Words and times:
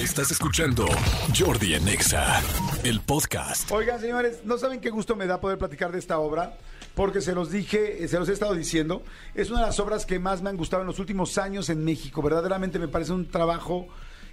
Estás 0.00 0.30
escuchando 0.30 0.86
Jordi 1.38 1.74
en 1.74 1.86
Exa, 1.86 2.40
el 2.84 3.02
podcast. 3.02 3.70
Oigan, 3.70 4.00
señores, 4.00 4.40
no 4.46 4.56
saben 4.56 4.80
qué 4.80 4.88
gusto 4.88 5.14
me 5.14 5.26
da 5.26 5.42
poder 5.42 5.58
platicar 5.58 5.92
de 5.92 5.98
esta 5.98 6.18
obra, 6.18 6.56
porque 6.94 7.20
se 7.20 7.34
los 7.34 7.50
dije, 7.50 8.02
eh, 8.02 8.08
se 8.08 8.18
los 8.18 8.26
he 8.30 8.32
estado 8.32 8.54
diciendo, 8.54 9.02
es 9.34 9.50
una 9.50 9.60
de 9.60 9.66
las 9.66 9.78
obras 9.78 10.06
que 10.06 10.18
más 10.18 10.40
me 10.40 10.48
han 10.48 10.56
gustado 10.56 10.80
en 10.80 10.86
los 10.86 10.98
últimos 11.00 11.36
años 11.36 11.68
en 11.68 11.84
México. 11.84 12.22
Verdaderamente 12.22 12.78
me 12.78 12.88
parece 12.88 13.12
un 13.12 13.28
trabajo 13.28 13.88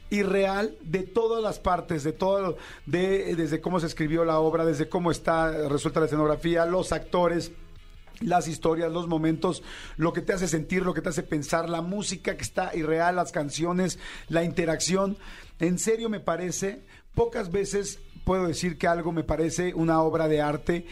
irreal 0.10 0.74
de 0.84 1.04
todas 1.04 1.44
las 1.44 1.60
partes, 1.60 2.06
de 2.06 2.14
todo, 2.14 2.56
de, 2.86 3.36
desde 3.36 3.60
cómo 3.60 3.82
se 3.82 3.88
escribió 3.88 4.24
la 4.24 4.40
obra, 4.40 4.64
desde 4.64 4.88
cómo 4.88 5.12
está 5.12 5.68
resuelta 5.68 6.00
la 6.00 6.06
escenografía, 6.06 6.66
los 6.66 6.94
actores 6.94 7.52
las 8.22 8.48
historias, 8.48 8.92
los 8.92 9.08
momentos, 9.08 9.64
lo 9.98 10.14
que 10.14 10.22
te 10.22 10.34
hace 10.34 10.48
sentir, 10.48 10.84
lo 10.84 10.94
que 10.94 11.02
te 11.02 11.10
hace 11.10 11.24
pensar, 11.24 11.70
la 11.70 11.82
música 11.82 12.36
que 12.36 12.44
está 12.44 12.76
irreal, 12.76 13.16
las 13.16 13.32
canciones, 13.32 14.00
la 14.28 14.44
interacción. 14.44 15.18
En 15.60 15.80
serio 15.80 16.10
me 16.10 16.20
parece, 16.20 16.82
pocas 17.14 17.52
veces 17.52 18.00
puedo 18.24 18.48
decir 18.48 18.78
que 18.78 18.88
algo 18.88 19.12
me 19.12 19.24
parece 19.24 19.74
una 19.74 20.02
obra 20.02 20.28
de 20.28 20.42
arte 20.42 20.86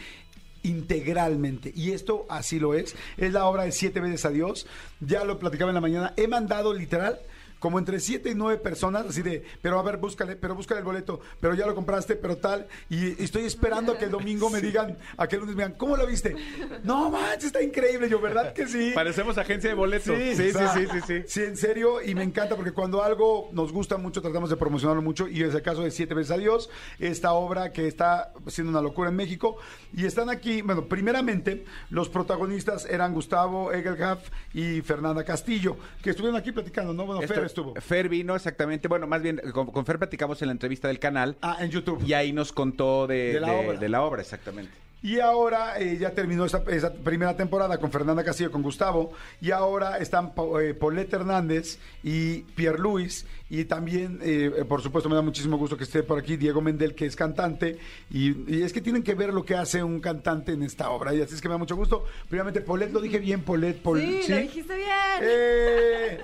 integralmente. 0.62 1.72
Y 1.74 1.92
esto 1.92 2.26
así 2.28 2.58
lo 2.58 2.74
es. 2.74 2.96
Es 3.16 3.32
la 3.32 3.46
obra 3.46 3.64
de 3.64 3.72
Siete 3.72 4.00
veces 4.00 4.24
a 4.24 4.30
Dios. 4.30 4.66
Ya 5.00 5.24
lo 5.24 5.38
platicaba 5.38 5.70
en 5.70 5.76
la 5.76 5.80
mañana. 5.80 6.14
He 6.16 6.28
mandado 6.28 6.74
literal 6.74 7.20
como 7.66 7.80
entre 7.80 7.98
siete 7.98 8.30
y 8.30 8.34
nueve 8.36 8.60
personas, 8.60 9.06
así 9.06 9.22
de, 9.22 9.42
pero 9.60 9.80
a 9.80 9.82
ver, 9.82 9.96
búscale, 9.96 10.36
pero 10.36 10.54
búscale 10.54 10.78
el 10.78 10.84
boleto, 10.84 11.18
pero 11.40 11.52
ya 11.52 11.66
lo 11.66 11.74
compraste, 11.74 12.14
pero 12.14 12.36
tal, 12.36 12.68
y 12.88 13.20
estoy 13.20 13.42
esperando 13.42 13.90
a 13.90 13.98
que 13.98 14.04
el 14.04 14.12
domingo 14.12 14.48
me 14.50 14.60
digan, 14.60 14.96
a 15.16 15.26
que 15.26 15.34
el 15.34 15.40
lunes 15.40 15.56
me 15.56 15.64
digan, 15.64 15.76
¿cómo 15.76 15.96
lo 15.96 16.06
viste? 16.06 16.36
No 16.84 17.10
manches, 17.10 17.46
está 17.46 17.60
increíble, 17.60 18.08
yo, 18.08 18.20
¿verdad 18.20 18.52
que 18.52 18.68
sí? 18.68 18.92
Parecemos 18.94 19.36
agencia 19.36 19.68
de 19.68 19.74
boletos. 19.74 20.16
Sí, 20.16 20.36
sí, 20.36 20.50
o 20.50 20.52
sea, 20.52 20.74
sí, 20.74 20.86
sí, 20.92 21.00
sí, 21.08 21.22
Sí, 21.26 21.42
en 21.42 21.56
serio, 21.56 22.00
y 22.00 22.14
me 22.14 22.22
encanta 22.22 22.54
porque 22.54 22.70
cuando 22.70 23.02
algo 23.02 23.48
nos 23.50 23.72
gusta 23.72 23.96
mucho, 23.96 24.22
tratamos 24.22 24.48
de 24.48 24.56
promocionarlo 24.56 25.02
mucho, 25.02 25.26
y 25.26 25.42
es 25.42 25.52
el 25.52 25.62
caso 25.62 25.82
de 25.82 25.90
Siete 25.90 26.14
veces 26.14 26.30
a 26.30 26.38
Dios, 26.38 26.70
esta 27.00 27.32
obra 27.32 27.72
que 27.72 27.88
está 27.88 28.32
siendo 28.46 28.70
una 28.70 28.80
locura 28.80 29.10
en 29.10 29.16
México, 29.16 29.56
y 29.92 30.06
están 30.06 30.30
aquí, 30.30 30.62
bueno, 30.62 30.84
primeramente, 30.84 31.64
los 31.90 32.08
protagonistas 32.08 32.86
eran 32.86 33.12
Gustavo 33.12 33.72
Egelhaf 33.72 34.20
y 34.54 34.82
Fernanda 34.82 35.24
Castillo, 35.24 35.76
que 36.00 36.10
estuvieron 36.10 36.38
aquí 36.38 36.52
platicando, 36.52 36.94
¿no? 36.94 37.06
Bueno, 37.06 37.26
Fer 37.26 37.55
estuvo. 37.56 37.74
Fer 37.80 38.08
vino 38.08 38.34
exactamente, 38.36 38.88
bueno, 38.88 39.06
más 39.06 39.22
bien 39.22 39.40
con, 39.52 39.66
con 39.68 39.84
Fer 39.86 39.98
platicamos 39.98 40.40
en 40.42 40.48
la 40.48 40.52
entrevista 40.52 40.88
del 40.88 40.98
canal 40.98 41.36
Ah, 41.42 41.58
en 41.60 41.70
YouTube. 41.70 42.02
y 42.06 42.12
ahí 42.12 42.32
nos 42.32 42.52
contó 42.52 43.06
de, 43.06 43.34
De 43.34 43.40
la 43.40 43.52
obra. 43.52 43.78
de 43.78 43.88
la 43.88 44.02
obra, 44.02 44.22
exactamente. 44.22 44.72
Y 45.02 45.20
ahora 45.20 45.78
eh, 45.78 45.98
ya 46.00 46.10
terminó 46.10 46.46
esa, 46.46 46.64
esa 46.68 46.92
primera 46.92 47.36
temporada 47.36 47.78
con 47.78 47.92
Fernanda 47.92 48.24
Castillo, 48.24 48.50
con 48.50 48.62
Gustavo, 48.62 49.12
y 49.40 49.50
ahora 49.52 49.98
están 49.98 50.32
eh, 50.60 50.74
Paulette 50.74 51.12
Hernández 51.12 51.78
y 52.02 52.38
Pierre 52.56 52.78
Luis, 52.78 53.24
y 53.48 53.66
también, 53.66 54.18
eh, 54.22 54.50
eh, 54.56 54.64
por 54.64 54.82
supuesto, 54.82 55.08
me 55.08 55.14
da 55.14 55.22
muchísimo 55.22 55.58
gusto 55.58 55.76
que 55.76 55.84
esté 55.84 56.02
por 56.02 56.18
aquí 56.18 56.36
Diego 56.36 56.60
Mendel, 56.60 56.94
que 56.96 57.06
es 57.06 57.14
cantante, 57.14 57.78
y, 58.10 58.52
y 58.52 58.62
es 58.62 58.72
que 58.72 58.80
tienen 58.80 59.04
que 59.04 59.14
ver 59.14 59.32
lo 59.32 59.44
que 59.44 59.54
hace 59.54 59.84
un 59.84 60.00
cantante 60.00 60.52
en 60.52 60.62
esta 60.64 60.90
obra, 60.90 61.14
y 61.14 61.20
así 61.20 61.34
es 61.36 61.40
que 61.42 61.46
me 61.48 61.52
da 61.54 61.58
mucho 61.58 61.76
gusto. 61.76 62.04
Primeramente, 62.28 62.62
Paulette, 62.62 62.92
lo 62.92 63.00
dije 63.00 63.18
bien, 63.20 63.42
Paulette, 63.42 63.80
Paul- 63.82 64.00
Sí, 64.00 64.32
lo 64.32 64.38
dijiste 64.38 64.74
bien. 64.74 64.88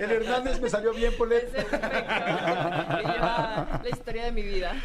El 0.03 0.11
Hernández 0.11 0.59
me 0.61 0.69
salió 0.69 0.93
bien, 0.93 1.13
Paulette. 1.17 1.55
Es 1.55 1.65
perfecto. 1.65 1.87
Que 2.97 3.03
lleva 3.11 3.81
la 3.83 3.89
historia 3.89 4.25
de 4.25 4.31
mi 4.31 4.41
vida. 4.41 4.75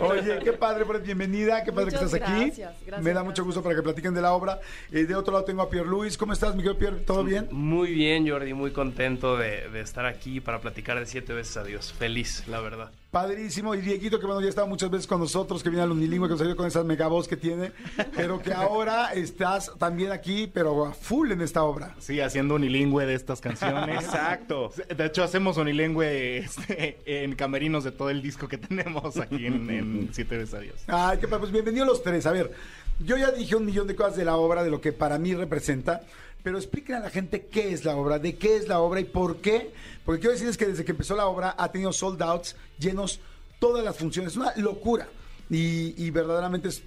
Oye, 0.00 0.38
qué 0.42 0.52
padre, 0.52 0.84
Paulette, 0.84 1.04
bienvenida, 1.04 1.64
qué 1.64 1.72
padre 1.72 1.90
que 1.90 1.96
estás 1.96 2.14
aquí. 2.14 2.32
gracias, 2.32 2.74
gracias, 2.84 3.02
me 3.02 3.12
da 3.12 3.22
mucho 3.22 3.42
gracias. 3.42 3.46
gusto 3.46 3.62
para 3.62 3.74
que 3.74 3.82
platiquen 3.82 4.14
de 4.14 4.22
la 4.22 4.32
obra. 4.32 4.60
Eh, 4.92 5.04
de 5.04 5.14
otro 5.14 5.32
lado 5.32 5.44
tengo 5.44 5.62
a 5.62 5.70
Pierre 5.70 5.88
Luis. 5.88 6.16
¿Cómo 6.18 6.32
estás, 6.32 6.54
Miguel 6.54 6.76
Pierre? 6.76 6.98
¿Todo 7.00 7.24
bien? 7.24 7.48
Muy 7.50 7.92
bien, 7.92 8.28
Jordi, 8.28 8.54
muy 8.54 8.72
contento 8.72 9.36
de, 9.36 9.68
de 9.70 9.80
estar 9.80 10.06
aquí 10.06 10.40
para 10.40 10.60
platicar 10.60 10.98
de 10.98 11.06
siete 11.06 11.32
veces 11.32 11.56
a 11.56 11.64
Dios. 11.64 11.92
Feliz, 11.92 12.44
la 12.48 12.60
verdad. 12.60 12.90
Padrísimo. 13.16 13.74
Y 13.74 13.80
Dieguito, 13.80 14.20
que 14.20 14.26
bueno, 14.26 14.42
ya 14.42 14.50
estaba 14.50 14.66
muchas 14.66 14.90
veces 14.90 15.06
con 15.06 15.18
nosotros, 15.18 15.62
que 15.62 15.70
viene 15.70 15.82
al 15.82 15.90
Unilingüe, 15.90 16.28
que 16.28 16.32
nos 16.32 16.40
ayuda 16.42 16.54
con 16.54 16.66
esa 16.66 16.84
mega 16.84 17.06
voz 17.06 17.26
que 17.26 17.38
tiene, 17.38 17.72
pero 18.14 18.42
que 18.42 18.52
ahora 18.52 19.14
estás 19.14 19.72
también 19.78 20.12
aquí, 20.12 20.50
pero 20.52 20.84
a 20.84 20.92
full 20.92 21.32
en 21.32 21.40
esta 21.40 21.62
obra. 21.62 21.94
Sí, 21.98 22.20
haciendo 22.20 22.56
unilingüe 22.56 23.06
de 23.06 23.14
estas 23.14 23.40
canciones. 23.40 24.04
Exacto. 24.04 24.70
De 24.94 25.06
hecho, 25.06 25.24
hacemos 25.24 25.56
unilingüe 25.56 26.36
este, 26.36 26.98
en 27.06 27.34
camerinos 27.36 27.84
de 27.84 27.92
todo 27.92 28.10
el 28.10 28.20
disco 28.20 28.48
que 28.48 28.58
tenemos 28.58 29.16
aquí 29.16 29.46
en, 29.46 29.70
en 29.70 30.10
Siete 30.12 30.36
veces 30.36 30.52
a 30.52 30.58
Dios. 30.58 30.74
Ay, 30.86 31.16
qué 31.16 31.26
padre. 31.26 31.40
Pues 31.40 31.52
bienvenidos 31.52 31.88
los 31.88 32.02
tres. 32.02 32.26
A 32.26 32.32
ver, 32.32 32.52
yo 32.98 33.16
ya 33.16 33.30
dije 33.30 33.56
un 33.56 33.64
millón 33.64 33.86
de 33.86 33.96
cosas 33.96 34.16
de 34.16 34.26
la 34.26 34.36
obra, 34.36 34.62
de 34.62 34.70
lo 34.70 34.82
que 34.82 34.92
para 34.92 35.18
mí 35.18 35.34
representa, 35.34 36.02
pero 36.46 36.58
expliquen 36.58 36.94
a 36.94 37.00
la 37.00 37.10
gente 37.10 37.46
qué 37.46 37.72
es 37.72 37.84
la 37.84 37.96
obra, 37.96 38.20
de 38.20 38.36
qué 38.36 38.56
es 38.56 38.68
la 38.68 38.78
obra 38.78 39.00
y 39.00 39.04
por 39.04 39.38
qué. 39.38 39.72
Porque 40.04 40.20
quiero 40.20 40.32
decirles 40.32 40.56
que 40.56 40.66
desde 40.66 40.84
que 40.84 40.92
empezó 40.92 41.16
la 41.16 41.26
obra 41.26 41.56
ha 41.58 41.72
tenido 41.72 41.92
sold 41.92 42.22
outs 42.22 42.54
llenos 42.78 43.18
todas 43.58 43.84
las 43.84 43.96
funciones. 43.96 44.30
Es 44.30 44.36
una 44.36 44.54
locura. 44.54 45.08
Y, 45.50 46.08
verdaderamente 46.12 46.68
es, 46.68 46.84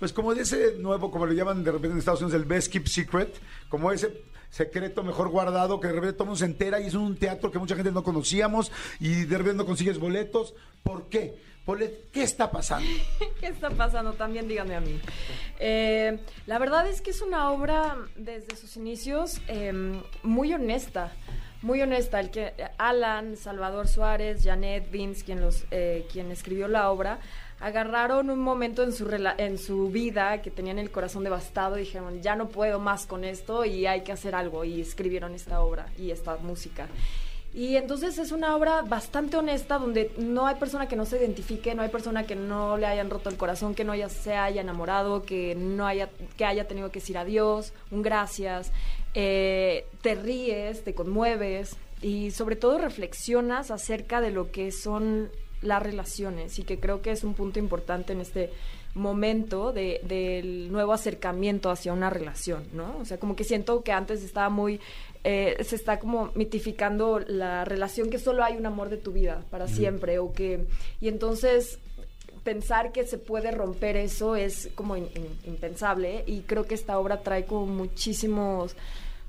pues 0.00 0.12
como 0.12 0.34
de 0.34 0.42
ese 0.42 0.74
nuevo, 0.80 1.12
como 1.12 1.24
lo 1.24 1.32
llaman 1.34 1.62
de 1.62 1.70
repente 1.70 1.92
en 1.92 1.98
Estados 2.00 2.20
Unidos, 2.20 2.40
el 2.40 2.48
Best 2.48 2.72
Keep 2.72 2.88
Secret, 2.88 3.32
como 3.68 3.92
ese 3.92 4.24
secreto 4.50 5.04
mejor 5.04 5.28
guardado 5.28 5.78
que 5.78 5.86
de 5.86 5.92
repente 5.92 6.14
todo 6.14 6.24
mundo 6.24 6.38
se 6.40 6.46
entera 6.46 6.80
y 6.80 6.88
es 6.88 6.94
un 6.94 7.14
teatro 7.14 7.52
que 7.52 7.60
mucha 7.60 7.76
gente 7.76 7.92
no 7.92 8.02
conocíamos 8.02 8.72
y 8.98 9.24
de 9.24 9.38
repente 9.38 9.58
no 9.58 9.66
consigues 9.66 10.00
boletos. 10.00 10.52
¿Por 10.82 11.08
qué? 11.08 11.36
Paulette, 11.66 12.10
¿qué 12.12 12.22
está 12.22 12.50
pasando? 12.50 12.88
¿Qué 13.40 13.48
está 13.48 13.70
pasando? 13.70 14.12
También 14.14 14.46
díganme 14.48 14.76
a 14.76 14.80
mí. 14.80 15.00
Eh, 15.58 16.18
la 16.46 16.58
verdad 16.58 16.86
es 16.88 17.00
que 17.02 17.10
es 17.10 17.20
una 17.22 17.50
obra 17.50 17.96
desde 18.14 18.54
sus 18.56 18.76
inicios 18.76 19.40
eh, 19.48 19.72
muy 20.22 20.54
honesta. 20.54 21.12
Muy 21.62 21.82
honesta. 21.82 22.20
El 22.20 22.30
que 22.30 22.52
Alan, 22.78 23.36
Salvador 23.36 23.88
Suárez, 23.88 24.42
Janet 24.44 24.88
Vince, 24.92 25.24
quien, 25.24 25.40
los, 25.40 25.64
eh, 25.72 26.06
quien 26.12 26.30
escribió 26.30 26.68
la 26.68 26.88
obra, 26.90 27.18
agarraron 27.58 28.30
un 28.30 28.38
momento 28.38 28.84
en 28.84 28.92
su, 28.92 29.04
rela- 29.06 29.34
en 29.38 29.58
su 29.58 29.88
vida 29.90 30.42
que 30.42 30.52
tenían 30.52 30.78
el 30.78 30.92
corazón 30.92 31.24
devastado 31.24 31.78
y 31.78 31.80
dijeron, 31.80 32.22
ya 32.22 32.36
no 32.36 32.48
puedo 32.48 32.78
más 32.78 33.06
con 33.06 33.24
esto 33.24 33.64
y 33.64 33.86
hay 33.86 34.02
que 34.02 34.12
hacer 34.12 34.36
algo. 34.36 34.62
Y 34.64 34.80
escribieron 34.80 35.34
esta 35.34 35.60
obra 35.60 35.86
y 35.98 36.12
esta 36.12 36.36
música. 36.36 36.86
Y 37.56 37.76
entonces 37.76 38.18
es 38.18 38.32
una 38.32 38.54
obra 38.54 38.82
bastante 38.82 39.38
honesta 39.38 39.78
donde 39.78 40.12
no 40.18 40.46
hay 40.46 40.56
persona 40.56 40.88
que 40.88 40.94
no 40.94 41.06
se 41.06 41.16
identifique, 41.16 41.74
no 41.74 41.80
hay 41.80 41.88
persona 41.88 42.26
que 42.26 42.36
no 42.36 42.76
le 42.76 42.84
hayan 42.84 43.08
roto 43.08 43.30
el 43.30 43.38
corazón, 43.38 43.74
que 43.74 43.82
no 43.82 43.92
haya, 43.92 44.10
se 44.10 44.34
haya 44.34 44.60
enamorado, 44.60 45.22
que 45.22 45.54
no 45.54 45.86
haya, 45.86 46.10
que 46.36 46.44
haya 46.44 46.68
tenido 46.68 46.90
que 46.90 47.00
decir 47.00 47.16
adiós, 47.16 47.72
un 47.90 48.02
gracias. 48.02 48.72
Eh, 49.14 49.86
te 50.02 50.16
ríes, 50.16 50.84
te 50.84 50.94
conmueves 50.94 51.78
y 52.02 52.30
sobre 52.30 52.56
todo 52.56 52.76
reflexionas 52.76 53.70
acerca 53.70 54.20
de 54.20 54.32
lo 54.32 54.50
que 54.50 54.70
son 54.70 55.30
las 55.62 55.82
relaciones 55.82 56.58
y 56.58 56.62
que 56.64 56.78
creo 56.78 57.00
que 57.00 57.10
es 57.10 57.24
un 57.24 57.32
punto 57.32 57.58
importante 57.58 58.12
en 58.12 58.20
este 58.20 58.50
momento 58.96 59.72
de, 59.72 60.00
del 60.04 60.72
nuevo 60.72 60.92
acercamiento 60.92 61.70
hacia 61.70 61.92
una 61.92 62.10
relación, 62.10 62.64
¿no? 62.72 62.96
O 62.98 63.04
sea, 63.04 63.18
como 63.18 63.36
que 63.36 63.44
siento 63.44 63.82
que 63.82 63.92
antes 63.92 64.22
estaba 64.22 64.48
muy, 64.48 64.80
eh, 65.28 65.56
se 65.64 65.74
está 65.74 65.98
como 65.98 66.30
mitificando 66.36 67.18
la 67.18 67.64
relación 67.64 68.10
que 68.10 68.18
solo 68.20 68.44
hay 68.44 68.56
un 68.56 68.64
amor 68.64 68.90
de 68.90 68.96
tu 68.96 69.10
vida 69.12 69.42
para 69.50 69.66
siempre 69.66 70.20
o 70.20 70.32
que, 70.32 70.66
y 71.00 71.08
entonces 71.08 71.80
pensar 72.44 72.92
que 72.92 73.04
se 73.04 73.18
puede 73.18 73.50
romper 73.50 73.96
eso 73.96 74.36
es 74.36 74.68
como 74.76 74.96
in- 74.96 75.08
in- 75.16 75.38
impensable 75.52 76.22
y 76.28 76.42
creo 76.42 76.64
que 76.64 76.74
esta 76.76 76.96
obra 76.98 77.22
trae 77.22 77.44
como 77.44 77.66
muchísimos 77.66 78.76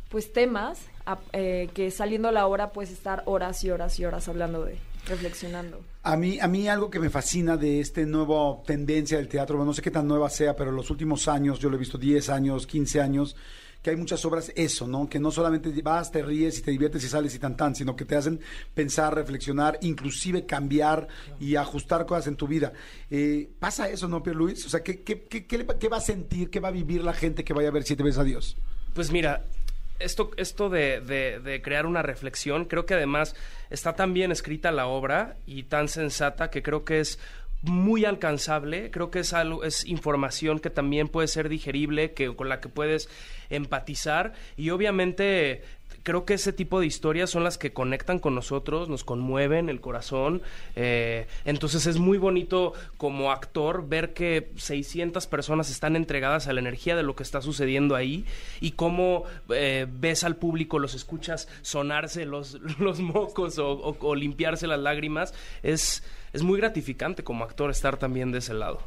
pues 0.09 0.31
temas 0.31 0.79
a- 1.07 1.17
eh, 1.33 1.69
que 1.73 1.89
saliendo 1.89 2.27
a 2.27 2.31
la 2.31 2.45
hora 2.45 2.71
puedes 2.73 2.91
estar 2.91 3.23
horas 3.25 3.63
y 3.63 3.71
horas 3.71 3.99
y 3.99 4.05
horas 4.05 4.27
hablando 4.27 4.65
de 4.65 4.77
reflexionando. 5.07 5.79
A 6.03 6.15
mí, 6.15 6.37
a 6.39 6.47
mí 6.47 6.67
algo 6.67 6.89
que 6.91 6.99
me 6.99 7.09
fascina 7.09 7.57
de 7.57 7.79
este 7.79 8.05
nuevo 8.05 8.61
tendencia 8.67 9.17
del 9.17 9.27
teatro, 9.29 9.63
no 9.65 9.73
sé 9.73 9.81
qué 9.81 9.89
tan 9.89 10.07
nueva 10.07 10.29
sea, 10.29 10.55
pero 10.55 10.71
los 10.71 10.89
últimos 10.91 11.27
años, 11.27 11.59
yo 11.59 11.69
lo 11.69 11.75
he 11.77 11.79
visto 11.79 11.97
10 11.97 12.29
años, 12.29 12.67
15 12.67 13.01
años, 13.01 13.35
que 13.81 13.89
hay 13.91 13.95
muchas 13.95 14.23
obras 14.25 14.51
eso, 14.55 14.87
¿no? 14.87 15.07
Que 15.07 15.19
no 15.19 15.31
solamente 15.31 15.69
vas, 15.81 16.11
te 16.11 16.21
ríes 16.21 16.59
y 16.59 16.61
te 16.61 16.71
diviertes 16.71 17.03
y 17.03 17.09
sales 17.09 17.33
y 17.35 17.39
tan 17.39 17.55
tan, 17.55 17.75
sino 17.75 17.95
que 17.95 18.05
te 18.05 18.15
hacen 18.15 18.39
pensar, 18.73 19.13
reflexionar, 19.15 19.77
inclusive 19.81 20.45
cambiar 20.45 21.07
y 21.39 21.55
ajustar 21.55 22.05
cosas 22.05 22.27
en 22.27 22.35
tu 22.35 22.47
vida. 22.47 22.73
Eh, 23.09 23.49
¿Pasa 23.59 23.89
eso, 23.89 24.07
no, 24.07 24.21
Pierre 24.23 24.37
Luis? 24.37 24.65
O 24.65 24.69
sea, 24.69 24.81
¿qué, 24.83 25.01
qué, 25.03 25.23
qué, 25.25 25.87
va- 25.89 25.97
a 25.97 26.01
sentir, 26.01 26.49
qué 26.49 26.59
va 26.59 26.67
a 26.69 26.71
vivir 26.71 27.03
la 27.03 27.13
gente 27.13 27.43
que 27.43 27.53
vaya 27.53 27.69
a 27.69 27.71
ver 27.71 27.83
siete 27.83 28.03
veces 28.03 28.19
a 28.19 28.23
Dios? 28.23 28.57
Pues 28.93 29.11
mira, 29.11 29.45
esto, 29.99 30.31
esto 30.37 30.69
de- 30.69 31.01
de 31.39 31.61
crear 31.61 31.85
una 31.85 32.01
reflexión, 32.01 32.65
creo 32.65 32.85
que 32.85 32.93
además 32.95 33.35
está 33.69 33.93
tan 33.95 34.13
bien 34.13 34.31
escrita 34.31 34.71
la 34.71 34.87
obra 34.87 35.37
y 35.45 35.63
tan 35.63 35.87
sensata 35.87 36.49
que 36.49 36.61
creo 36.61 36.83
que 36.85 36.99
es 36.99 37.19
muy 37.63 38.05
alcanzable, 38.05 38.91
creo 38.91 39.11
que 39.11 39.19
es 39.19 39.33
algo, 39.33 39.63
es 39.63 39.85
información 39.85 40.59
que 40.59 40.69
también 40.69 41.07
puede 41.07 41.27
ser 41.27 41.49
digerible, 41.49 42.13
que 42.13 42.35
con 42.35 42.49
la 42.49 42.59
que 42.59 42.69
puedes 42.69 43.09
empatizar 43.49 44.33
y 44.57 44.69
obviamente 44.69 45.63
creo 46.07 46.23
que 46.23 46.35
ese 46.35 46.53
tipo 46.53 46.79
de 46.79 46.85
historias 46.85 47.29
son 47.29 47.43
las 47.43 47.57
que 47.57 47.73
conectan 47.73 48.19
con 48.19 48.33
nosotros, 48.33 48.87
nos 48.87 49.03
conmueven 49.03 49.67
el 49.67 49.81
corazón. 49.81 50.41
eh, 50.77 51.27
entonces 51.43 51.85
es 51.85 51.97
muy 51.97 52.17
bonito 52.17 52.71
como 52.95 53.29
actor 53.29 53.89
ver 53.89 54.13
que 54.13 54.51
600 54.55 55.27
personas 55.27 55.69
están 55.69 55.97
entregadas 55.97 56.47
a 56.47 56.53
la 56.53 56.61
energía 56.61 56.95
de 56.95 57.03
lo 57.03 57.13
que 57.17 57.23
está 57.23 57.41
sucediendo 57.41 57.93
ahí 57.93 58.23
y 58.61 58.71
cómo 58.71 59.25
eh, 59.49 59.85
ves 59.89 60.23
al 60.23 60.37
público, 60.37 60.79
los 60.79 60.95
escuchas 60.95 61.49
sonarse 61.61 62.25
los, 62.25 62.53
los 62.79 63.01
mocos 63.01 63.59
o, 63.59 64.15
limpiarse 64.15 64.65
las 64.65 64.79
lágrimas. 64.79 65.33
Es, 65.61 66.03
es 66.37 66.43
muy 66.43 66.59
gratificante 66.59 67.23
como 67.23 67.43
actor 67.43 67.71
estar 67.71 67.97
también 67.97 68.31
de 68.31 68.37
ese 68.37 68.53
lado. 68.53 68.79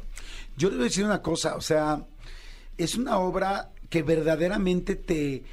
Yo 0.55 0.69
le 0.69 0.77
voy 0.77 0.85
a 0.85 0.87
decir 0.87 1.03
una 1.03 1.21
cosa, 1.21 1.57
o 1.57 1.61
sea, 1.61 2.05
es 2.77 2.95
una 2.95 3.19
obra 3.19 3.71
que 3.89 4.03
verdaderamente 4.03 4.95
te, 4.95 5.43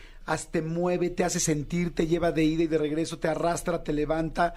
te 0.53 0.63
mueve, 0.63 1.11
te 1.11 1.25
hace 1.25 1.41
sentir, 1.41 1.93
te 1.93 2.07
lleva 2.07 2.31
de 2.31 2.45
ida 2.45 2.63
y 2.63 2.67
de 2.69 2.79
regreso, 2.79 3.19
te 3.19 3.27
arrastra, 3.27 3.83
te 3.83 3.93
levanta. 3.93 4.55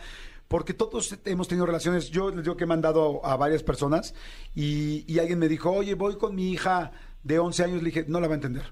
Porque 0.47 0.75
todos 0.75 1.17
hemos 1.25 1.47
tenido 1.47 1.65
relaciones, 1.65 2.11
yo 2.11 2.29
les 2.29 2.43
digo 2.43 2.55
que 2.55 2.65
he 2.65 2.67
mandado 2.67 3.25
a 3.25 3.35
varias 3.38 3.63
personas 3.63 4.13
y, 4.53 5.03
y 5.11 5.17
alguien 5.17 5.39
me 5.39 5.47
dijo, 5.47 5.71
oye, 5.71 5.95
voy 5.95 6.17
con 6.17 6.35
mi 6.35 6.51
hija 6.51 6.91
de 7.23 7.39
11 7.39 7.63
años, 7.63 7.77
le 7.81 7.89
dije, 7.89 8.05
no 8.07 8.19
la 8.19 8.27
va 8.27 8.33
a 8.33 8.35
entender. 8.35 8.71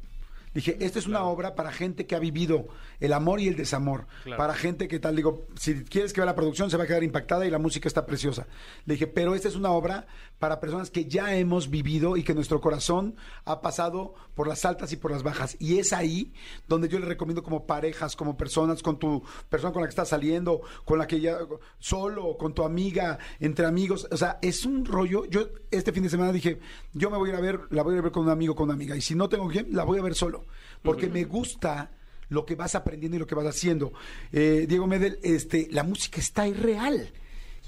Dije, 0.54 0.78
esta 0.80 1.00
es 1.00 1.08
una 1.08 1.24
obra 1.24 1.56
para 1.56 1.72
gente 1.72 2.06
que 2.06 2.16
ha 2.16 2.20
vivido 2.20 2.68
el 3.00 3.14
amor 3.14 3.40
y 3.40 3.48
el 3.48 3.56
desamor. 3.56 4.08
Claro. 4.24 4.38
Para 4.38 4.54
gente 4.54 4.88
que 4.88 5.00
tal, 5.00 5.16
digo, 5.16 5.48
si 5.56 5.84
quieres 5.84 6.14
que 6.14 6.22
vea 6.22 6.26
la 6.26 6.36
producción 6.36 6.70
se 6.70 6.78
va 6.78 6.84
a 6.84 6.88
quedar 6.88 7.04
impactada 7.04 7.46
y 7.46 7.50
la 7.50 7.60
música 7.60 7.88
está 7.88 8.06
preciosa. 8.06 8.48
Le 8.86 8.96
dije, 8.96 9.08
pero 9.08 9.36
esta 9.36 9.48
es 9.48 9.56
una 9.56 9.72
obra 9.72 10.08
para 10.40 10.60
personas 10.60 10.90
que 10.90 11.06
ya 11.06 11.36
hemos 11.36 11.70
vivido 11.70 12.18
y 12.18 12.24
que 12.24 12.34
nuestro 12.34 12.62
corazón 12.62 13.16
ha 13.46 13.62
pasado 13.62 14.14
por 14.36 14.48
las 14.48 14.66
altas 14.66 14.92
y 14.92 14.98
por 14.98 15.12
las 15.12 15.24
bajas. 15.24 15.56
Y 15.60 15.80
es 15.80 15.94
ahí 15.94 16.34
donde 16.68 16.88
yo 16.88 17.00
le 17.00 17.06
recomiendo 17.06 17.44
como 17.44 17.66
parejas, 17.66 18.16
como 18.16 18.38
personas, 18.38 18.82
con 18.82 19.00
tu 19.00 19.24
persona 19.50 19.74
con 19.74 19.82
la 19.82 19.88
que 19.88 19.92
estás 19.92 20.10
saliendo, 20.10 20.62
con 20.86 20.98
la 20.98 21.08
que 21.08 21.20
ya 21.20 21.38
solo, 21.78 22.38
con 22.38 22.54
tu 22.54 22.64
amiga, 22.64 23.20
entre 23.40 23.66
amigos. 23.66 24.08
O 24.12 24.18
sea, 24.18 24.40
es 24.42 24.66
un 24.66 24.86
rollo. 24.86 25.26
Yo 25.26 25.50
este 25.72 25.92
fin 25.92 26.04
de 26.04 26.10
semana 26.10 26.32
dije, 26.32 26.60
yo 26.94 27.10
me 27.10 27.18
voy 27.18 27.30
a 27.30 27.34
ir 27.34 27.38
a 27.38 27.42
ver, 27.42 27.60
la 27.70 27.84
voy 27.84 27.94
a 27.94 27.96
ir 27.96 28.00
a 28.00 28.04
ver 28.04 28.12
con 28.12 28.24
un 28.24 28.30
amigo, 28.30 28.56
con 28.56 28.66
una 28.66 28.74
amiga. 28.74 28.96
Y 28.96 29.02
si 29.02 29.16
no 29.16 29.30
tengo 29.30 29.48
quien, 29.48 29.76
la 29.76 29.84
voy 29.84 30.00
a 30.00 30.04
ver 30.04 30.16
solo. 30.16 30.46
Porque 30.82 31.10
me 31.10 31.26
gusta 31.26 31.92
lo 32.30 32.46
que 32.46 32.56
vas 32.56 32.76
aprendiendo 32.76 33.18
y 33.18 33.20
lo 33.20 33.28
que 33.28 33.36
vas 33.36 33.48
haciendo. 33.48 33.92
Eh, 34.32 34.66
Diego 34.68 34.88
Medel, 34.88 35.20
este, 35.24 35.68
la 35.72 35.84
música 35.84 36.20
está 36.20 36.48
irreal. 36.48 37.12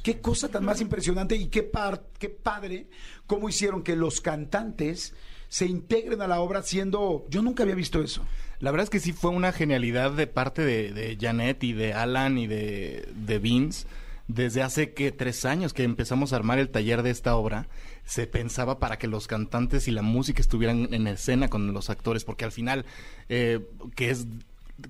Qué 0.03 0.19
cosa 0.19 0.47
tan 0.49 0.65
más 0.65 0.81
impresionante 0.81 1.35
y 1.35 1.47
qué, 1.47 1.61
par- 1.63 2.03
qué 2.17 2.29
padre 2.29 2.87
cómo 3.27 3.49
hicieron 3.49 3.83
que 3.83 3.95
los 3.95 4.21
cantantes 4.21 5.13
se 5.47 5.65
integren 5.65 6.21
a 6.21 6.27
la 6.27 6.39
obra 6.39 6.63
siendo... 6.63 7.25
Yo 7.29 7.41
nunca 7.41 7.63
había 7.63 7.75
visto 7.75 8.01
eso. 8.01 8.25
La 8.59 8.71
verdad 8.71 8.85
es 8.85 8.89
que 8.89 8.99
sí 8.99 9.11
fue 9.11 9.31
una 9.31 9.51
genialidad 9.51 10.11
de 10.11 10.25
parte 10.25 10.63
de, 10.63 10.91
de 10.93 11.17
Janet 11.19 11.63
y 11.63 11.73
de 11.73 11.93
Alan 11.93 12.37
y 12.37 12.47
de, 12.47 13.09
de 13.13 13.39
Vince. 13.39 13.85
Desde 14.27 14.61
hace 14.61 14.93
que 14.93 15.11
tres 15.11 15.43
años 15.45 15.73
que 15.73 15.83
empezamos 15.83 16.31
a 16.31 16.37
armar 16.37 16.57
el 16.57 16.69
taller 16.69 17.03
de 17.03 17.09
esta 17.09 17.35
obra, 17.35 17.67
se 18.05 18.27
pensaba 18.27 18.79
para 18.79 18.97
que 18.97 19.07
los 19.07 19.27
cantantes 19.27 19.87
y 19.87 19.91
la 19.91 20.03
música 20.03 20.41
estuvieran 20.41 20.93
en 20.93 21.05
escena 21.07 21.49
con 21.49 21.73
los 21.73 21.89
actores, 21.89 22.23
porque 22.23 22.45
al 22.45 22.51
final, 22.53 22.85
eh, 23.27 23.59
que 23.95 24.09
es 24.09 24.27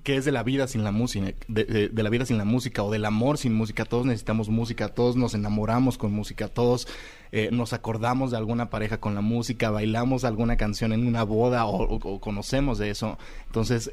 que 0.02 0.16
es 0.16 0.24
de 0.24 0.32
la 0.32 0.42
vida 0.42 0.66
sin 0.68 0.84
la 0.84 0.90
música, 0.92 1.32
de, 1.48 1.90
la 1.92 2.10
vida 2.10 2.26
sin 2.26 2.38
la 2.38 2.44
música 2.44 2.82
o 2.82 2.90
del 2.90 3.04
amor 3.04 3.38
sin 3.38 3.54
música. 3.54 3.84
Todos 3.84 4.06
necesitamos 4.06 4.48
música, 4.48 4.88
todos 4.88 5.16
nos 5.16 5.34
enamoramos 5.34 5.98
con 5.98 6.12
música, 6.12 6.48
todos 6.48 6.88
eh, 7.32 7.48
nos 7.52 7.72
acordamos 7.72 8.30
de 8.30 8.36
alguna 8.36 8.70
pareja 8.70 8.98
con 8.98 9.14
la 9.14 9.20
música, 9.20 9.70
bailamos 9.70 10.24
alguna 10.24 10.56
canción 10.56 10.92
en 10.92 11.06
una 11.06 11.22
boda 11.22 11.64
o, 11.66 11.82
o- 11.82 12.14
o 12.14 12.20
conocemos 12.20 12.78
de 12.78 12.90
eso. 12.90 13.18
Entonces, 13.46 13.90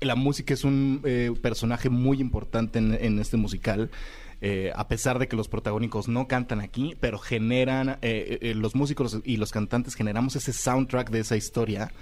la 0.00 0.14
música 0.14 0.54
es 0.54 0.64
un 0.64 1.02
eh, 1.04 1.30
personaje 1.42 1.90
muy 1.90 2.20
importante 2.20 2.78
en, 2.78 2.94
en 3.00 3.18
este 3.18 3.36
musical. 3.36 3.90
Eh, 4.40 4.72
a 4.74 4.88
pesar 4.88 5.18
de 5.18 5.28
que 5.28 5.36
los 5.36 5.48
protagónicos 5.48 6.08
no 6.08 6.26
cantan 6.28 6.60
aquí, 6.60 6.96
pero 7.00 7.18
generan, 7.18 7.90
eh, 7.90 7.96
eh, 8.02 8.38
eh, 8.42 8.54
los 8.54 8.74
músicos 8.74 9.18
y 9.24 9.36
los 9.36 9.52
cantantes 9.52 9.94
generamos 9.94 10.36
ese 10.36 10.52
soundtrack 10.52 11.10
de 11.10 11.20
esa 11.20 11.36
historia, 11.36 11.92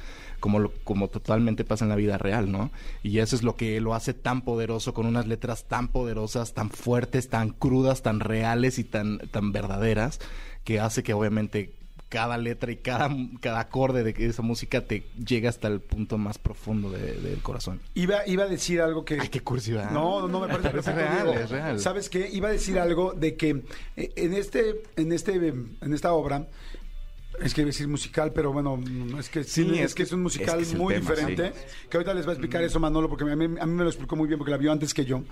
como, 0.40 0.61
lo- 0.61 0.73
como 0.85 1.08
totalmente 1.08 1.64
pasa 1.64 1.85
en 1.85 1.88
la 1.88 1.96
vida 1.96 2.17
real, 2.17 2.50
¿no? 2.52 2.70
Y 3.02 3.19
eso 3.19 3.35
es 3.35 3.43
lo 3.43 3.56
que 3.56 3.81
lo 3.81 3.94
hace 3.94 4.14
tan 4.14 4.43
poderoso, 4.43 4.94
con 4.94 5.06
unas 5.06 5.26
letras 5.26 5.64
tan 5.67 5.88
poderosas, 5.88 6.55
tan 6.55 6.70
fuertes, 6.70 7.29
tan 7.29 7.50
crudas, 7.50 8.02
tan 8.02 8.20
reales 8.20 8.79
y 8.79 8.85
tan, 8.85 9.19
tan 9.31 9.50
verdaderas, 9.52 10.20
que 10.64 10.79
hace 10.81 11.02
que 11.02 11.14
obviamente 11.14 11.73
cada 12.08 12.38
letra 12.38 12.72
y 12.72 12.76
cada, 12.76 13.10
cada 13.40 13.60
acorde 13.60 14.02
de 14.02 14.14
esa 14.26 14.43
música 14.43 14.87
te 14.87 15.06
llega 15.25 15.49
hasta 15.50 15.69
el 15.69 15.81
punto 15.81 16.16
más 16.19 16.38
profundo 16.38 16.90
de- 16.90 17.14
del 17.20 17.43
corazón. 17.43 17.81
Iba, 17.94 18.26
iba 18.26 18.44
a 18.44 18.49
decir 18.49 18.81
algo 18.81 19.05
que... 19.05 19.19
Ay, 19.20 19.28
qué 19.28 19.40
cursividad. 19.40 19.90
No, 19.90 20.26
no 20.28 20.40
me 20.40 20.49
parece 20.49 20.93
real, 20.94 21.28
es 21.34 21.50
real. 21.50 21.78
¿Sabes 21.81 22.08
qué? 22.08 22.28
Iba 22.32 22.49
a 22.49 22.52
decir 22.52 22.78
algo 22.78 23.12
de 23.12 23.37
que 23.37 23.62
eh, 23.96 24.12
en 24.16 24.32
este, 24.34 24.82
en 24.96 25.12
este, 25.12 25.34
en 25.37 25.93
esta 25.93 26.12
obra, 26.14 26.46
es 27.43 27.55
que 27.55 27.61
iba 27.62 27.69
a 27.69 27.73
decir 27.73 27.88
musical, 27.88 28.32
pero 28.32 28.52
bueno, 28.52 28.76
no, 28.76 29.19
es 29.19 29.29
que 29.29 29.44
sí, 29.44 29.64
Sí, 29.64 29.75
es, 29.79 29.87
es 29.87 29.94
que 29.94 30.02
es 30.05 30.12
un 30.12 30.23
musical 30.23 30.49
es 30.49 30.55
que 30.56 30.62
es 30.62 30.73
el 30.73 30.79
muy 30.79 30.94
tema, 30.94 31.11
diferente. 31.11 31.52
Que 31.88 31.96
ahorita 31.96 32.14
les 32.14 32.26
va 32.26 32.31
a 32.31 32.32
explicar 32.35 32.62
eso 32.62 32.79
Manolo, 32.81 33.08
porque 33.08 33.25
a 33.31 33.37
mí, 33.37 33.44
a 33.61 33.67
mí 33.67 33.73
me 33.75 33.82
lo 33.85 33.88
explicó 33.90 34.17
muy 34.17 34.26
bien, 34.29 34.38
porque 34.38 34.50
la 34.50 34.56
vio 34.56 34.73
antes 34.73 34.93
que 34.94 35.05
yo. 35.05 35.23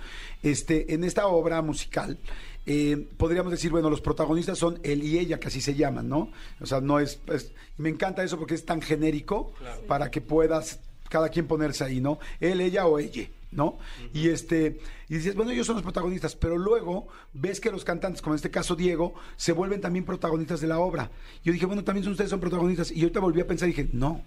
Este, 0.43 0.93
en 0.93 1.03
esta 1.03 1.27
obra 1.27 1.61
musical, 1.61 2.17
eh, 2.65 3.07
podríamos 3.17 3.51
decir, 3.51 3.71
bueno, 3.71 3.89
los 3.89 4.01
protagonistas 4.01 4.57
son 4.57 4.79
él 4.83 5.03
y 5.03 5.17
ella, 5.19 5.39
que 5.39 5.47
así 5.47 5.61
se 5.61 5.73
llaman, 5.75 6.09
¿no? 6.09 6.31
O 6.59 6.65
sea, 6.65 6.81
no 6.81 6.99
es, 6.99 7.19
es- 7.27 7.51
me 7.77 7.89
encanta 7.89 8.23
eso 8.23 8.37
porque 8.37 8.55
es 8.55 8.65
tan 8.65 8.81
genérico 8.81 9.53
para 9.87 10.11
que 10.11 10.19
puedas 10.21 10.79
cada 11.09 11.29
quien 11.29 11.47
ponerse 11.47 11.83
ahí, 11.85 12.01
¿no? 12.01 12.19
Él, 12.41 12.59
ella 12.59 12.85
o 12.87 12.99
ella, 12.99 13.27
¿no? 13.51 13.77
Y 14.13 14.29
este, 14.29 14.79
y 15.09 15.15
dices, 15.15 15.35
bueno, 15.35 15.51
ellos 15.51 15.65
son 15.65 15.75
los 15.75 15.83
protagonistas, 15.83 16.35
pero 16.35 16.57
luego 16.57 17.07
ves 17.33 17.59
que 17.59 17.71
los 17.71 17.83
cantantes, 17.83 18.21
como 18.21 18.33
en 18.33 18.37
este 18.37 18.51
caso 18.51 18.75
Diego, 18.75 19.13
se 19.35 19.51
vuelven 19.51 19.81
también 19.81 20.05
protagonistas 20.05 20.61
de 20.61 20.67
la 20.67 20.79
obra. 20.79 21.11
Yo 21.43 21.53
dije, 21.53 21.65
bueno, 21.65 21.83
también 21.83 22.03
son 22.03 22.11
ustedes 22.11 22.29
son 22.29 22.39
protagonistas. 22.39 22.91
Y 22.91 23.01
ahorita 23.01 23.19
volví 23.19 23.41
a 23.41 23.47
pensar 23.47 23.69
y 23.69 23.73
dije, 23.73 23.89
no, 23.93 24.21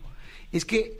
es 0.52 0.64
que 0.64 0.98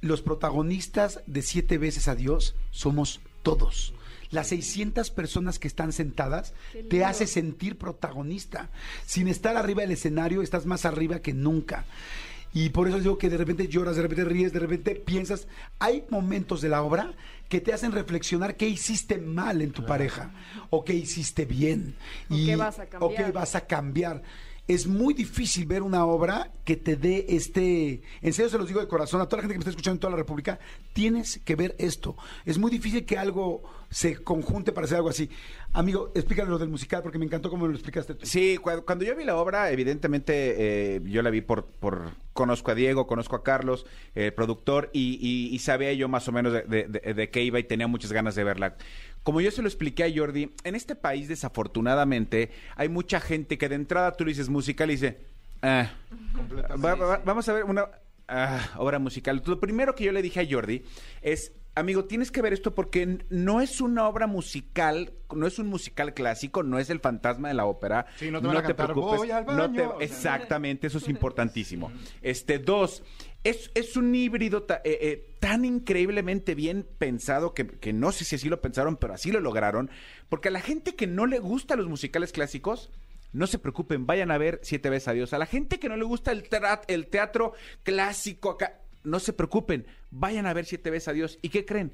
los 0.00 0.22
protagonistas 0.22 1.20
de 1.26 1.42
Siete 1.42 1.78
veces 1.78 2.08
a 2.08 2.14
Dios 2.14 2.54
somos 2.70 3.20
todos. 3.42 3.94
Las 4.30 4.48
600 4.48 5.10
personas 5.10 5.58
que 5.58 5.68
están 5.68 5.92
sentadas 5.92 6.54
te 6.88 7.04
hace 7.04 7.26
sentir 7.26 7.76
protagonista. 7.76 8.70
Sin 9.04 9.28
estar 9.28 9.56
arriba 9.56 9.82
del 9.82 9.90
escenario, 9.92 10.40
estás 10.40 10.64
más 10.64 10.86
arriba 10.86 11.20
que 11.20 11.34
nunca. 11.34 11.84
Y 12.54 12.68
por 12.68 12.86
eso 12.86 12.98
digo 12.98 13.16
que 13.16 13.30
de 13.30 13.38
repente 13.38 13.68
lloras, 13.68 13.96
de 13.96 14.02
repente 14.02 14.24
ríes, 14.24 14.52
de 14.52 14.58
repente 14.58 14.94
piensas. 14.94 15.48
Hay 15.78 16.04
momentos 16.10 16.60
de 16.60 16.68
la 16.68 16.82
obra 16.82 17.14
que 17.48 17.60
te 17.60 17.72
hacen 17.72 17.92
reflexionar 17.92 18.56
qué 18.56 18.68
hiciste 18.68 19.18
mal 19.18 19.62
en 19.62 19.72
tu 19.72 19.86
pareja 19.86 20.32
o 20.70 20.84
qué 20.84 20.94
hiciste 20.94 21.46
bien. 21.46 21.96
O 22.28 22.34
qué 22.34 22.56
vas 22.56 22.78
a 22.78 22.86
O 23.00 23.14
qué 23.14 23.30
vas 23.32 23.54
a 23.54 23.62
cambiar. 23.62 24.22
Es 24.68 24.86
muy 24.86 25.12
difícil 25.12 25.66
ver 25.66 25.82
una 25.82 26.04
obra 26.06 26.50
que 26.64 26.76
te 26.76 26.96
dé 26.96 27.26
este... 27.30 28.00
En 28.22 28.32
serio 28.32 28.48
se 28.48 28.58
los 28.58 28.68
digo 28.68 28.80
de 28.80 28.86
corazón, 28.86 29.20
a 29.20 29.26
toda 29.26 29.38
la 29.38 29.42
gente 29.42 29.54
que 29.54 29.58
me 29.58 29.62
está 29.62 29.70
escuchando 29.70 29.96
en 29.96 30.00
toda 30.00 30.10
la 30.12 30.16
República, 30.16 30.60
tienes 30.92 31.40
que 31.44 31.56
ver 31.56 31.74
esto. 31.78 32.16
Es 32.44 32.58
muy 32.58 32.70
difícil 32.70 33.04
que 33.04 33.18
algo 33.18 33.62
se 33.90 34.22
conjunte 34.22 34.70
para 34.72 34.84
hacer 34.84 34.96
algo 34.98 35.08
así. 35.10 35.28
Amigo, 35.72 36.12
explícale 36.14 36.48
lo 36.48 36.58
del 36.58 36.68
musical 36.68 37.02
porque 37.02 37.18
me 37.18 37.24
encantó 37.24 37.50
cómo 37.50 37.66
lo 37.66 37.74
explicaste. 37.74 38.14
Sí, 38.22 38.56
cua- 38.62 38.84
cuando 38.84 39.04
yo 39.04 39.16
vi 39.16 39.24
la 39.24 39.36
obra, 39.36 39.70
evidentemente 39.72 40.94
eh, 40.96 41.00
yo 41.06 41.22
la 41.22 41.30
vi 41.30 41.40
por, 41.40 41.66
por... 41.66 42.10
Conozco 42.32 42.70
a 42.70 42.74
Diego, 42.74 43.06
conozco 43.06 43.36
a 43.36 43.42
Carlos, 43.42 43.84
el 44.14 44.32
productor, 44.32 44.88
y, 44.94 45.18
y- 45.20 45.54
y 45.54 45.58
sabía 45.58 45.92
yo 45.92 46.08
más 46.08 46.26
o 46.28 46.32
menos 46.32 46.52
de, 46.52 46.62
de- 46.62 46.84
de- 46.88 47.12
de 47.14 47.30
qué 47.30 47.42
iba 47.42 47.58
y 47.58 47.64
tenía 47.64 47.88
muchas 47.88 48.12
ganas 48.12 48.34
de 48.36 48.44
verla. 48.44 48.76
Como 49.22 49.40
yo 49.40 49.50
se 49.50 49.62
lo 49.62 49.68
expliqué 49.68 50.04
a 50.04 50.10
Jordi, 50.14 50.52
en 50.64 50.74
este 50.74 50.94
país 50.96 51.28
desafortunadamente 51.28 52.50
hay 52.76 52.88
mucha 52.88 53.20
gente 53.20 53.58
que 53.58 53.68
de 53.68 53.76
entrada 53.76 54.12
tú 54.16 54.24
le 54.24 54.30
dices 54.32 54.48
musical 54.48 54.90
y 54.90 54.94
dice... 54.94 55.18
"Ah, 55.62 55.90
va- 56.84 56.94
va- 56.94 57.22
vamos 57.24 57.48
a 57.48 57.52
ver 57.52 57.64
una 57.64 57.86
ah, 58.28 58.60
obra 58.78 58.98
musical. 58.98 59.42
Lo 59.46 59.60
primero 59.60 59.94
que 59.94 60.04
yo 60.04 60.12
le 60.12 60.22
dije 60.22 60.40
a 60.40 60.46
Jordi 60.48 60.82
es, 61.20 61.52
amigo, 61.74 62.04
tienes 62.06 62.30
que 62.30 62.42
ver 62.42 62.52
esto 62.52 62.74
porque 62.74 63.18
no 63.30 63.60
es 63.60 63.80
una 63.80 64.08
obra 64.08 64.26
musical, 64.26 65.12
no 65.34 65.46
es 65.46 65.58
un 65.58 65.68
musical 65.68 66.14
clásico, 66.14 66.62
no 66.62 66.78
es 66.78 66.90
el 66.90 66.98
fantasma 67.00 67.48
de 67.48 67.54
la 67.54 67.66
ópera. 67.66 68.06
Sí, 68.16 68.30
no 68.30 68.40
te 68.40 68.46
van 68.48 68.56
a 68.56 68.62
cantar, 68.62 68.92
"Voy 68.94 69.30
al 69.30 69.46
no 69.46 69.70
te- 69.72 69.82
baño". 69.86 70.00
exactamente, 70.00 70.86
eso 70.88 70.98
es 70.98 71.08
importantísimo. 71.08 71.92
Este, 72.22 72.58
dos, 72.58 73.02
es, 73.44 73.70
es 73.74 73.96
un 73.96 74.14
híbrido 74.14 74.66
eh, 74.68 74.80
eh, 74.84 75.34
tan 75.40 75.64
increíblemente 75.64 76.54
bien 76.54 76.86
pensado 76.98 77.54
que, 77.54 77.66
que 77.66 77.92
no 77.92 78.12
sé 78.12 78.24
si 78.24 78.36
así 78.36 78.48
lo 78.48 78.60
pensaron, 78.60 78.96
pero 78.96 79.14
así 79.14 79.32
lo 79.32 79.40
lograron, 79.40 79.90
porque 80.28 80.48
a 80.48 80.52
la 80.52 80.60
gente 80.60 80.94
que 80.94 81.06
no 81.06 81.26
le 81.26 81.38
gusta 81.38 81.76
los 81.76 81.88
musicales 81.88 82.32
clásicos, 82.32 82.90
no 83.32 83.46
se 83.46 83.58
preocupen, 83.58 84.06
vayan 84.06 84.30
a 84.30 84.38
ver 84.38 84.60
Siete 84.62 84.90
veces 84.90 85.08
a 85.08 85.12
Dios. 85.12 85.32
A 85.32 85.38
la 85.38 85.46
gente 85.46 85.78
que 85.78 85.88
no 85.88 85.96
le 85.96 86.04
gusta 86.04 86.32
el, 86.32 86.48
el 86.86 87.06
teatro 87.06 87.54
clásico 87.82 88.50
acá, 88.50 88.80
no 89.04 89.18
se 89.20 89.32
preocupen, 89.32 89.86
vayan 90.10 90.46
a 90.46 90.52
ver 90.52 90.66
Siete 90.66 90.90
veces 90.90 91.08
a 91.08 91.12
Dios. 91.12 91.38
¿Y 91.42 91.48
qué 91.48 91.64
creen? 91.64 91.92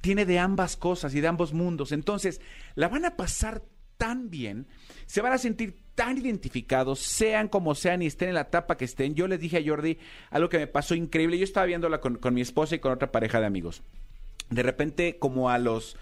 Tiene 0.00 0.26
de 0.26 0.38
ambas 0.38 0.76
cosas 0.76 1.14
y 1.14 1.20
de 1.20 1.28
ambos 1.28 1.52
mundos. 1.52 1.92
Entonces, 1.92 2.40
la 2.74 2.88
van 2.88 3.04
a 3.04 3.16
pasar 3.16 3.62
tan 3.96 4.30
bien, 4.30 4.66
se 5.06 5.20
van 5.20 5.32
a 5.32 5.38
sentir 5.38 5.76
tan 6.00 6.16
identificados, 6.16 6.98
sean 7.00 7.48
como 7.48 7.74
sean 7.74 8.00
y 8.00 8.06
estén 8.06 8.28
en 8.30 8.34
la 8.36 8.42
etapa 8.42 8.76
que 8.78 8.86
estén. 8.86 9.14
Yo 9.14 9.28
les 9.28 9.38
dije 9.38 9.58
a 9.58 9.62
Jordi 9.64 9.98
algo 10.30 10.48
que 10.48 10.58
me 10.58 10.66
pasó 10.66 10.94
increíble. 10.94 11.36
Yo 11.36 11.44
estaba 11.44 11.66
viéndola 11.66 12.00
con, 12.00 12.16
con 12.16 12.32
mi 12.32 12.40
esposa 12.40 12.74
y 12.74 12.78
con 12.78 12.92
otra 12.92 13.12
pareja 13.12 13.38
de 13.40 13.46
amigos. 13.46 13.82
de 14.48 14.62
repente 14.62 15.16
como 15.18 15.50
a 15.50 15.58
los 15.58 15.96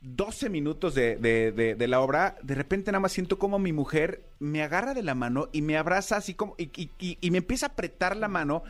12 0.00 0.48
minutos 0.50 0.94
de, 0.94 1.16
de- 1.16 1.52
de- 1.52 1.74
de 1.76 1.88
la 1.88 2.00
obra, 2.00 2.36
de 2.42 2.54
repente 2.56 2.90
nada 2.90 3.00
más 3.00 3.12
siento 3.12 3.38
como 3.38 3.58
mi 3.60 3.72
mujer 3.72 4.22
me 4.40 4.62
agarra 4.62 4.94
de 4.94 5.02
la 5.02 5.14
mano 5.14 5.48
y 5.52 5.62
me 5.62 5.76
abraza 5.76 6.16
así 6.16 6.34
como 6.34 6.54
y, 6.58 6.64
y- 6.74 6.90
y- 6.98 7.18
y 7.20 7.30
me 7.30 7.38
empieza 7.38 7.66
a 7.66 7.68
apretar 7.68 8.16
la 8.16 8.26
mano, 8.28 8.64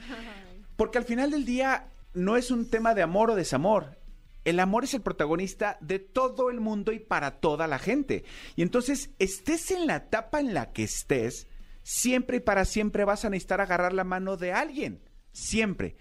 porque 0.76 0.98
al 0.98 1.04
final 1.04 1.30
del 1.30 1.44
día 1.46 1.86
no 2.14 2.36
es 2.36 2.50
un 2.50 2.68
tema 2.68 2.94
de 2.94 3.00
amor 3.02 3.30
o 3.30 3.34
desamor. 3.34 3.96
El 4.44 4.58
amor 4.60 4.84
es 4.84 4.94
el 4.94 5.02
protagonista 5.02 5.78
de 5.80 5.98
todo 5.98 6.50
el 6.50 6.60
mundo 6.60 6.92
y 6.92 6.98
para 6.98 7.40
toda 7.40 7.66
la 7.66 7.78
gente. 7.78 8.24
Y 8.56 8.62
entonces, 8.62 9.10
estés 9.18 9.70
en 9.70 9.86
la 9.86 9.96
etapa 9.96 10.40
en 10.40 10.52
la 10.54 10.72
que 10.72 10.82
estés, 10.84 11.46
siempre 11.82 12.38
y 12.38 12.40
para 12.40 12.64
siempre 12.64 13.04
vas 13.04 13.24
a 13.24 13.30
necesitar 13.30 13.60
agarrar 13.60 13.92
la 13.92 14.04
mano 14.04 14.36
de 14.36 14.52
alguien. 14.52 15.00
Siempre. 15.32 15.96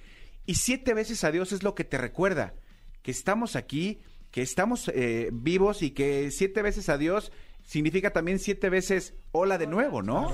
Y 0.45 0.55
siete 0.55 0.93
veces 0.93 1.23
a 1.23 1.31
Dios 1.31 1.51
es 1.51 1.63
lo 1.63 1.75
que 1.75 1.83
te 1.83 1.97
recuerda. 1.97 2.55
Que 3.03 3.11
estamos 3.11 3.55
aquí, 3.55 3.99
que 4.31 4.41
estamos 4.41 4.89
eh, 4.93 5.29
vivos 5.31 5.81
y 5.83 5.91
que 5.91 6.31
siete 6.31 6.61
veces 6.61 6.89
a 6.89 6.97
Dios 6.97 7.31
significa 7.63 8.11
también 8.11 8.39
siete 8.39 8.69
veces 8.69 9.13
hola 9.31 9.57
de 9.59 9.67
nuevo, 9.67 10.01
¿no? 10.01 10.31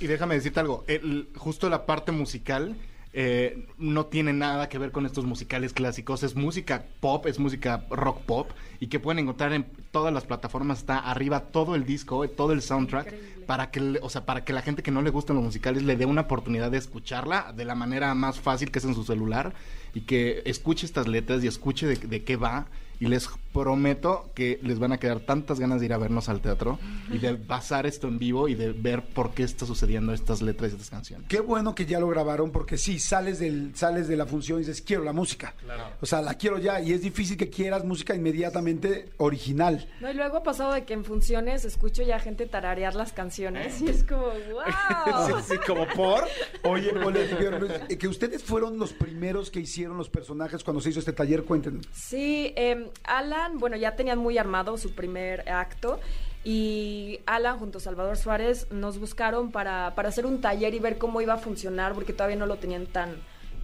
Y 0.00 0.06
déjame 0.06 0.34
decirte 0.36 0.60
algo, 0.60 0.84
el- 0.88 1.28
justo 1.36 1.68
la 1.68 1.84
parte 1.86 2.12
musical 2.12 2.76
eh, 3.14 3.66
no 3.76 4.06
tiene 4.06 4.32
nada 4.32 4.68
que 4.68 4.78
ver 4.78 4.90
con 4.90 5.04
estos 5.04 5.24
musicales 5.24 5.72
clásicos, 5.74 6.22
es 6.22 6.34
música 6.34 6.86
pop, 7.00 7.26
es 7.26 7.38
música 7.38 7.86
rock 7.90 8.22
pop 8.22 8.50
y 8.80 8.86
que 8.86 9.00
pueden 9.00 9.18
encontrar 9.18 9.52
en 9.52 9.66
todas 9.90 10.14
las 10.14 10.24
plataformas, 10.24 10.78
está 10.78 10.98
arriba 10.98 11.40
todo 11.40 11.74
el 11.74 11.84
disco, 11.84 12.24
eh, 12.24 12.28
todo 12.28 12.52
el 12.52 12.62
soundtrack, 12.62 13.06
Increíble. 13.08 13.46
para 13.46 13.70
que, 13.70 13.98
o 14.00 14.08
sea, 14.08 14.24
para 14.24 14.44
que 14.44 14.54
la 14.54 14.62
gente 14.62 14.82
que 14.82 14.90
no 14.90 15.02
le 15.02 15.10
gustan 15.10 15.36
los 15.36 15.44
musicales 15.44 15.82
le 15.82 15.96
dé 15.96 16.06
una 16.06 16.22
oportunidad 16.22 16.70
de 16.70 16.78
escucharla 16.78 17.52
de 17.54 17.66
la 17.66 17.74
manera 17.74 18.14
más 18.14 18.40
fácil 18.40 18.70
que 18.70 18.78
es 18.78 18.84
en 18.86 18.94
su 18.94 19.04
celular 19.04 19.52
y 19.94 20.02
que 20.02 20.42
escuche 20.46 20.86
estas 20.86 21.06
letras 21.06 21.44
y 21.44 21.48
escuche 21.48 21.86
de, 21.86 21.96
de 21.96 22.24
qué 22.24 22.36
va 22.36 22.66
y 23.02 23.06
les 23.06 23.28
prometo 23.52 24.30
que 24.32 24.60
les 24.62 24.78
van 24.78 24.92
a 24.92 24.98
quedar 24.98 25.18
tantas 25.18 25.58
ganas 25.58 25.80
de 25.80 25.86
ir 25.86 25.92
a 25.92 25.98
vernos 25.98 26.28
al 26.28 26.40
teatro 26.40 26.78
y 27.10 27.18
de 27.18 27.34
pasar 27.34 27.84
esto 27.84 28.06
en 28.06 28.18
vivo 28.18 28.46
y 28.46 28.54
de 28.54 28.72
ver 28.72 29.02
por 29.02 29.32
qué 29.34 29.42
está 29.42 29.66
sucediendo 29.66 30.12
estas 30.12 30.40
letras 30.40 30.70
y 30.70 30.74
estas 30.74 30.90
canciones. 30.90 31.26
Qué 31.28 31.40
bueno 31.40 31.74
que 31.74 31.84
ya 31.84 31.98
lo 31.98 32.06
grabaron 32.06 32.52
porque 32.52 32.78
sí, 32.78 33.00
sales 33.00 33.40
del 33.40 33.74
sales 33.74 34.06
de 34.06 34.16
la 34.16 34.24
función 34.24 34.58
y 34.58 34.60
dices, 34.60 34.80
quiero 34.82 35.02
la 35.02 35.12
música. 35.12 35.54
O 36.00 36.06
sea, 36.06 36.22
la 36.22 36.34
quiero 36.34 36.58
ya 36.58 36.80
y 36.80 36.92
es 36.92 37.02
difícil 37.02 37.36
que 37.36 37.50
quieras 37.50 37.84
música 37.84 38.14
inmediatamente 38.14 39.10
original. 39.16 39.88
No, 40.00 40.08
y 40.08 40.14
luego 40.14 40.36
ha 40.36 40.42
pasado 40.44 40.72
de 40.72 40.84
que 40.84 40.94
en 40.94 41.04
funciones 41.04 41.64
escucho 41.64 42.04
ya 42.04 42.20
gente 42.20 42.46
tararear 42.46 42.94
las 42.94 43.12
canciones 43.12 43.80
y 43.80 43.88
es 43.88 44.04
como, 44.04 44.26
wow. 44.52 45.40
Sí, 45.42 45.56
como 45.66 45.88
por. 45.88 46.24
Oye, 46.62 46.92
eh, 47.88 47.98
que 47.98 48.06
ustedes 48.06 48.44
fueron 48.44 48.78
los 48.78 48.92
primeros 48.92 49.50
que 49.50 49.58
hicieron 49.58 49.96
los 49.98 50.08
personajes 50.08 50.62
cuando 50.62 50.80
se 50.80 50.90
hizo 50.90 51.00
este 51.00 51.12
taller, 51.12 51.42
cuéntenme. 51.42 51.80
Sí, 51.92 52.52
eh, 52.56 52.91
Alan, 53.04 53.58
bueno, 53.58 53.76
ya 53.76 53.96
tenían 53.96 54.18
muy 54.18 54.38
armado 54.38 54.76
su 54.76 54.94
primer 54.94 55.48
acto 55.50 56.00
y 56.44 57.20
Alan 57.26 57.58
junto 57.58 57.78
a 57.78 57.80
Salvador 57.80 58.16
Suárez 58.16 58.66
nos 58.70 58.98
buscaron 58.98 59.52
para, 59.52 59.94
para 59.94 60.08
hacer 60.08 60.26
un 60.26 60.40
taller 60.40 60.74
y 60.74 60.80
ver 60.80 60.98
cómo 60.98 61.20
iba 61.20 61.34
a 61.34 61.38
funcionar 61.38 61.92
porque 61.94 62.12
todavía 62.12 62.36
no 62.36 62.46
lo 62.46 62.56
tenían 62.56 62.86
tan, 62.86 63.16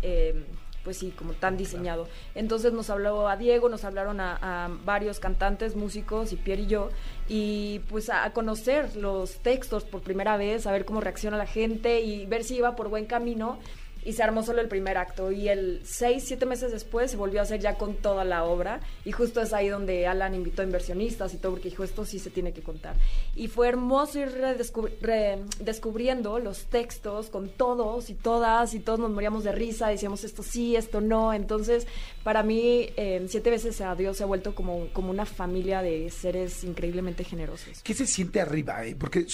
eh, 0.03 0.45
pues 0.85 0.99
sí, 0.99 1.11
como 1.11 1.33
tan 1.33 1.57
diseñado. 1.57 2.07
Entonces 2.37 2.73
nos 2.73 2.89
habló 2.89 3.29
a 3.29 3.37
Diego, 3.37 3.69
nos 3.69 3.85
hablaron 3.85 4.21
a, 4.21 4.39
a 4.41 4.69
varios 4.85 5.19
cantantes, 5.19 5.75
músicos 5.75 6.33
y 6.33 6.37
Pierre 6.37 6.63
y 6.63 6.67
yo 6.67 6.91
y 7.29 7.81
pues 7.89 8.11
a, 8.11 8.25
a 8.25 8.33
conocer 8.33 8.95
los 8.95 9.39
textos 9.39 9.85
por 9.85 10.03
primera 10.03 10.37
vez, 10.37 10.67
a 10.67 10.73
ver 10.73 10.85
cómo 10.85 11.01
reacciona 11.01 11.37
la 11.37 11.47
gente 11.47 12.01
y 12.01 12.27
ver 12.27 12.45
si 12.45 12.57
iba 12.57 12.77
por 12.77 12.89
buen 12.89 13.07
camino 13.07 13.59
y 14.09 14.15
se 14.15 14.23
armó 14.23 14.43
solo 14.43 14.61
el 14.63 14.69
primer 14.69 14.97
acto 14.97 15.31
y 15.31 15.49
el 15.49 15.83
seis, 15.85 16.25
siete 16.27 16.47
meses 16.47 16.73
después 16.73 17.11
se 17.11 17.17
volvió 17.19 17.41
a 17.41 17.43
hacer 17.43 17.61
ya 17.61 17.75
con 17.75 17.95
toda 17.97 18.25
la 18.25 18.45
obra 18.45 18.81
y 19.05 19.13
justo 19.13 19.41
es 19.43 19.53
ahí 19.53 19.69
donde 19.69 20.07
Alan 20.07 20.35
invitó 20.35 20.63
a 20.63 20.65
inversionistas 20.65 21.35
y 21.35 21.37
todo 21.37 21.53
porque 21.53 21.69
dijo 21.69 21.85
esto 21.85 22.05
sí 22.07 22.19
se 22.19 22.31
tiene 22.31 22.53
que 22.53 22.63
contar 22.63 22.97
y 23.37 23.49
fue 23.49 23.69
hermoso 23.69 24.19
ir 24.19 24.29
redescub- 24.31 24.93
re- 25.03 25.41
descubriendo 25.61 26.39
los 26.39 26.65
textos 26.67 27.29
con 27.29 27.51
todos 27.51 28.09
y 28.09 28.15
todas 28.15 28.73
y 28.75 28.81
todos 28.81 28.99
nos 28.99 29.11
moríamos 29.11 29.45
de 29.45 29.53
risa 29.53 29.89
decíamos 29.89 30.25
esto 30.25 30.43
sí, 30.43 30.75
esto 30.77 31.01
no 31.01 31.35
entonces 31.35 31.87
para 32.25 32.43
mí 32.43 32.89
eh, 32.97 33.25
siete 33.29 33.51
veces 33.51 33.81
a 33.83 33.95
Dios 33.95 34.17
se 34.17 34.23
ha 34.23 34.27
vuelto 34.27 34.55
como, 34.55 34.89
como 34.95 35.11
una 35.11 35.27
familia 35.27 35.83
de 35.83 36.09
seres 36.11 36.65
increíblemente 36.65 37.25
generosos 37.25 37.83
¿Qué 37.83 37.93
se 37.95 38.07
siente 38.07 38.41
arriba? 38.41 38.87
eh? 38.87 38.97
Porque 38.99 39.27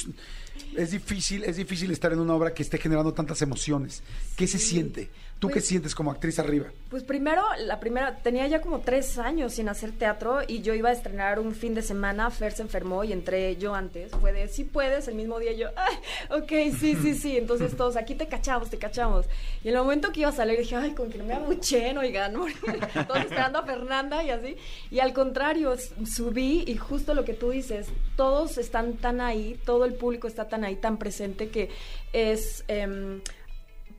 es, 0.77 0.91
difícil, 0.91 1.45
es 1.45 1.57
difícil 1.57 1.91
estar 1.91 2.13
en 2.13 2.21
una 2.21 2.35
obra 2.35 2.53
que 2.53 2.63
esté 2.63 2.79
generando 2.79 3.13
tantas 3.13 3.43
emociones. 3.43 4.03
¿Qué 4.37 4.47
se 4.47 4.59
siente? 4.59 5.11
¿Tú 5.41 5.49
qué 5.49 5.55
Pues- 5.55 5.67
sientes 5.67 5.95
como 5.95 6.11
actriz 6.11 6.39
arriba? 6.39 6.67
Pues 6.89 7.03
primero, 7.03 7.43
la 7.59 7.81
primera, 7.81 8.17
tenía 8.19 8.47
ya 8.47 8.61
como 8.63 8.81
tres 8.81 9.19
años 9.19 9.55
sin 9.55 9.69
hacer 9.69 9.93
teatro 9.93 10.39
y 10.47 10.63
yo 10.63 10.75
iba 10.75 10.89
a 10.91 10.93
estrenar 10.93 11.39
un 11.41 11.55
fin 11.55 11.75
de 11.75 11.83
semana, 11.83 12.31
Fer 12.31 12.53
se 12.53 12.63
enfermó 12.63 13.03
y 13.05 13.13
entré 13.13 13.57
yo 13.57 13.75
antes, 13.75 14.13
fue 14.13 14.33
de, 14.33 14.47
sí 14.49 14.65
puedes, 14.65 15.09
el 15.09 15.17
mismo 15.17 15.39
día 15.41 15.53
yo, 15.53 15.69
ay, 15.77 15.97
ok, 16.31 16.77
sí, 16.79 16.97
sí, 17.03 17.15
sí, 17.15 17.37
entonces 17.37 17.77
todos, 17.77 17.97
aquí 17.97 18.15
te 18.15 18.27
cachamos, 18.29 18.71
te 18.71 18.79
cachamos. 18.79 19.27
Y 19.65 19.69
en 19.69 19.75
el 19.75 19.81
momento 19.81 20.13
que 20.13 20.21
iba 20.21 20.29
a 20.29 20.33
salir 20.33 20.57
dije, 20.59 20.77
ay, 20.77 20.93
con 20.93 21.11
que 21.11 21.19
no 21.19 21.25
me 21.25 21.35
abuchen, 21.35 21.99
oigan, 21.99 22.33
todos 23.07 23.19
esperando 23.21 23.59
a 23.59 23.65
Fernanda 23.67 24.23
y 24.23 24.31
así. 24.31 24.57
Y 24.91 25.01
al 25.01 25.13
contrario, 25.13 25.75
subí 26.07 26.65
y 26.67 26.77
justo 26.77 27.13
lo 27.13 27.25
que 27.25 27.35
tú 27.35 27.51
dices, 27.51 27.89
todos 28.17 28.57
están 28.57 28.95
tan 28.95 29.21
ahí, 29.21 29.59
todo 29.67 29.85
el 29.85 29.95
público 29.95 30.29
está 30.29 30.49
tan 30.49 30.65
ahí, 30.65 30.77
tan 30.77 30.97
presente 30.97 31.49
que 31.49 31.69
es... 32.13 32.65
em, 32.69 33.21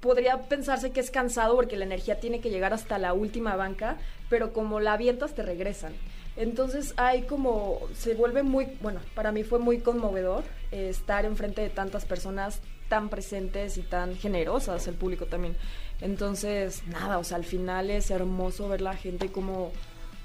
podría 0.06 0.44
pensarse 0.44 0.92
que 0.92 1.00
es 1.00 1.10
cansado 1.10 1.56
porque 1.56 1.76
la 1.76 1.86
energía 1.86 2.20
tiene 2.20 2.40
que 2.40 2.52
llegar 2.52 2.74
hasta 2.74 3.00
la 3.00 3.14
última 3.14 3.56
banca, 3.56 3.98
pero 4.30 4.54
como 4.54 4.80
la 4.80 4.94
avientas 4.94 5.34
te 5.34 5.42
regresan. 5.42 5.94
Entonces 6.38 6.94
hay 6.98 7.24
como, 7.24 7.80
se 7.96 8.14
vuelve 8.14 8.44
muy, 8.44 8.68
bueno, 8.82 9.00
para 9.16 9.32
mí 9.32 9.44
fue 9.44 9.58
muy 9.58 9.80
conmovedor 9.80 10.44
eh, 10.72 10.90
estar 10.90 11.26
enfrente 11.26 11.62
de 11.62 11.70
tantas 11.70 12.06
personas 12.06 12.62
tan 12.88 13.10
presentes 13.10 13.78
y 13.78 13.82
tan 13.82 14.16
generosas, 14.16 14.88
el 14.88 14.94
público 14.94 15.26
también. 15.26 15.56
Entonces, 16.02 16.84
nada, 16.88 17.18
o 17.18 17.24
sea, 17.24 17.38
al 17.38 17.46
final 17.46 17.90
es 17.90 18.12
hermoso 18.12 18.70
ver 18.70 18.82
la 18.82 18.96
gente 18.96 19.32
cómo, 19.32 19.72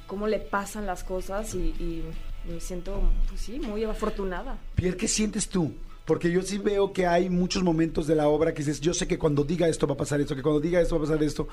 cómo 0.07 0.27
le 0.27 0.41
pasan 0.41 0.85
las 0.85 1.05
cosas 1.05 1.55
y, 1.55 1.75
y 1.79 2.05
me 2.45 2.61
siento, 2.61 3.01
pues 3.29 3.41
sí, 3.41 3.59
muy 3.59 3.85
afortunada. 3.85 4.59
Pierre, 4.75 4.99
¿qué 4.99 5.09
sientes 5.09 5.49
tú? 5.49 5.73
Porque 6.11 6.33
yo 6.33 6.43
sí 6.43 6.59
veo 6.59 6.93
que 6.93 7.07
hay 7.07 7.31
muchos 7.31 7.63
momentos 7.63 8.09
de 8.09 8.17
la 8.17 8.27
obra 8.27 8.53
que 8.53 8.59
dices, 8.65 8.81
yo 8.81 8.93
sé 8.95 9.07
que 9.07 9.17
cuando 9.17 9.45
diga 9.45 9.69
esto 9.69 9.87
va 9.87 9.95
a 9.95 9.97
pasar 9.97 10.21
esto, 10.21 10.35
que 10.35 10.43
cuando 10.43 10.59
diga 10.61 10.81
esto 10.81 10.99
va 10.99 11.05
a 11.05 11.09
pasar 11.09 11.23
esto. 11.23 11.47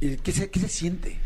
Eh, 0.00 0.16
¿Qué 0.22 0.30
se, 0.30 0.48
qué 0.48 0.60
se 0.60 0.68
siente? 0.68 1.16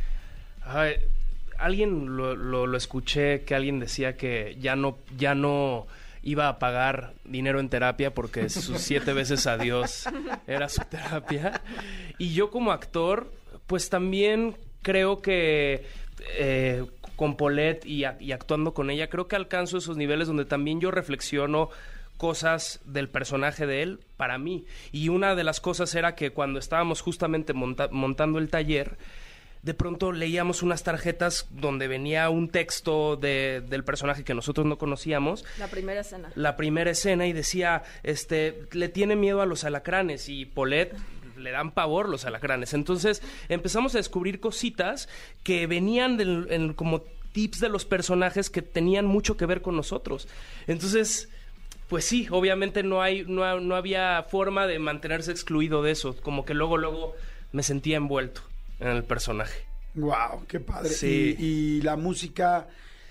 Alguien 1.59 2.17
lo, 2.17 2.35
lo- 2.35 2.75
escuché 2.77 3.43
que 3.43 3.55
alguien 3.55 3.81
decía 3.81 4.17
que 4.17 4.57
ya 4.61 4.77
no, 4.77 4.97
ya 5.19 5.35
no 5.35 5.87
iba 6.23 6.49
a 6.49 6.59
pagar 6.59 7.13
dinero 7.27 7.61
en 7.61 7.69
terapia 7.69 8.15
porque 8.15 8.49
sus 8.49 8.81
siete 8.81 9.13
veces 9.13 9.47
a 9.47 9.59
Dios 9.59 10.07
era 10.47 10.71
su 10.71 10.81
terapia. 10.89 11.61
Y 12.17 12.33
yo 12.33 12.51
como 12.51 12.73
actor, 12.73 13.31
pues 13.67 13.91
también 13.91 14.57
creo 14.81 15.21
que 15.21 15.85
eh, 16.39 16.83
con 17.17 17.37
Paulette 17.37 17.85
y 17.85 18.05
actuando 18.33 18.73
con 18.73 18.89
ella, 18.89 19.11
creo 19.11 19.29
que 19.29 19.37
alcanzo 19.37 19.77
esos 19.77 19.99
niveles 19.99 20.29
donde 20.29 20.47
también 20.47 20.81
yo 20.81 20.91
reflexiono 20.91 21.69
cosas 22.17 22.81
del 22.85 23.09
personaje 23.09 23.67
de 23.67 23.83
él 23.83 24.01
para 24.17 24.39
mí. 24.39 24.65
Y 24.93 25.09
una 25.09 25.35
de 25.35 25.45
las 25.45 25.61
cosas 25.61 25.95
era 25.95 26.15
que 26.15 26.31
cuando 26.33 26.59
estábamos 26.59 27.01
justamente 27.01 27.53
monta- 27.55 27.89
montando 27.91 28.39
el 28.39 28.49
taller, 28.49 28.97
de 29.63 29.73
pronto 29.75 30.13
leíamos 30.13 30.63
unas 30.63 30.83
tarjetas 30.83 31.49
donde 31.51 31.89
venía 31.89 32.29
un 32.29 32.51
texto 32.51 33.17
de- 33.17 33.63
del 33.67 33.83
personaje 33.83 34.23
que 34.23 34.35
nosotros 34.35 34.67
no 34.67 34.77
conocíamos 34.77 35.45
La 35.59 35.69
primera 35.69 36.01
escena. 36.03 36.31
la 36.35 36.57
primera 36.57 36.91
escena 36.91 37.27
y 37.27 37.33
decía, 37.33 37.83
este, 38.03 38.67
le 38.73 38.89
tiene 38.91 39.17
miedo 39.17 39.41
a 39.41 39.47
los 39.47 39.65
alacranes 39.65 40.29
y 40.29 40.45
Paulette 40.45 40.95
le 41.39 41.51
dan 41.51 41.73
pavor 41.73 42.09
los 42.11 42.27
alacranes. 42.27 42.75
Entonces 42.75 43.23
empezamos 43.49 43.95
a 43.95 43.99
descubrir 43.99 44.39
cositas 44.39 45.09
que 45.43 45.67
venían 45.67 46.17
del- 46.19 46.47
en- 46.51 46.75
como 46.75 47.03
tips 47.33 47.59
de 47.59 47.69
los 47.71 47.85
personajes 47.87 48.51
que 48.51 48.63
tenían 48.63 49.07
mucho 49.07 49.37
que 49.37 49.47
ver 49.47 49.61
con 49.63 49.75
nosotros. 49.77 50.29
Entonces, 50.69 51.29
pues 51.95 52.07
sí, 52.07 52.27
obviamente 52.33 52.83
no 52.83 53.03
hay, 53.03 53.25
no, 53.25 53.61
no 53.61 53.77
había 53.77 54.25
forma 54.29 54.67
de 54.67 54.81
mantenerse 54.81 55.31
excluido 55.31 55.81
de 55.81 55.93
eso. 55.93 56.17
Como 56.23 56.45
que 56.45 56.53
luego, 56.53 56.77
luego 56.77 57.15
me 57.53 57.63
sentía 57.63 57.99
envuelto 57.99 58.41
en 58.81 58.89
el 58.89 59.05
personaje. 59.05 59.65
Wow, 59.95 60.45
qué 60.49 60.59
padre. 60.59 60.89
Sí. 60.89 61.37
Y, 61.39 61.45
y 61.45 61.83
la 61.83 61.95
música 61.95 62.67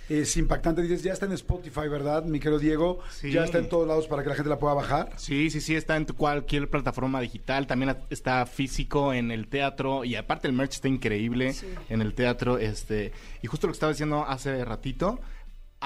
es 0.10 0.36
impactante. 0.36 0.82
Dices, 0.82 1.02
ya 1.02 1.14
está 1.14 1.28
en 1.28 1.32
Spotify, 1.32 1.88
¿verdad, 1.88 2.26
mi 2.26 2.42
querido 2.42 2.60
Diego? 2.60 3.00
Sí. 3.10 3.32
Ya 3.32 3.46
está 3.46 3.60
en 3.60 3.70
todos 3.70 3.88
lados 3.88 4.08
para 4.08 4.22
que 4.22 4.28
la 4.28 4.36
gente 4.36 4.50
la 4.50 4.60
pueda 4.60 4.74
bajar. 4.74 5.14
Sí, 5.16 5.50
sí, 5.50 5.62
sí, 5.62 5.76
está 5.78 5.96
en 5.96 6.04
cualquier 6.04 6.70
plataforma 6.70 7.22
digital, 7.22 7.68
también 7.68 7.96
está 8.10 8.46
físico 8.46 9.14
en 9.14 9.32
el 9.32 9.48
teatro 9.48 10.04
y 10.04 10.18
aparte 10.18 10.50
el 10.50 10.54
merch 10.54 10.74
está 10.74 10.90
increíble 10.90 11.54
Sí. 11.54 11.68
en 11.88 12.02
el 12.02 12.14
teatro, 12.16 12.58
este, 12.58 13.14
y 13.42 13.48
justo 13.48 13.66
lo 13.68 13.72
que 13.72 13.78
estaba 13.78 13.94
diciendo 13.94 14.26
hace 14.28 14.66
ratito, 14.66 15.22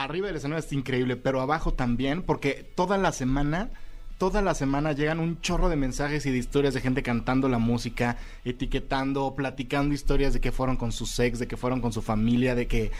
arriba 0.04 0.28
del 0.28 0.38
escenario 0.38 0.60
está 0.60 0.76
increíble, 0.76 1.16
pero 1.18 1.42
abajo 1.42 1.74
también, 1.74 2.24
porque 2.24 2.70
toda 2.76 2.98
la 2.98 3.12
semana 3.12 3.72
toda 4.18 4.42
la 4.42 4.54
semana 4.56 4.94
llegan 4.94 5.20
un 5.20 5.40
chorro 5.42 5.70
de 5.70 5.76
mensajes 5.76 6.26
y 6.26 6.32
de 6.32 6.38
historias 6.38 6.74
de 6.74 6.82
gente 6.82 7.04
cantando 7.04 7.48
la 7.50 7.60
música, 7.60 8.18
etiquetando, 8.46 9.36
platicando 9.36 9.94
historias 9.94 10.34
de 10.34 10.42
que 10.42 10.52
fueron 10.52 10.76
con 10.78 10.92
su 10.92 11.06
sex, 11.06 11.38
de 11.40 11.48
que 11.48 11.58
fueron 11.58 11.82
con 11.82 11.94
su 11.94 12.02
familia, 12.02 12.56
de 12.56 12.68
que, 12.68 12.92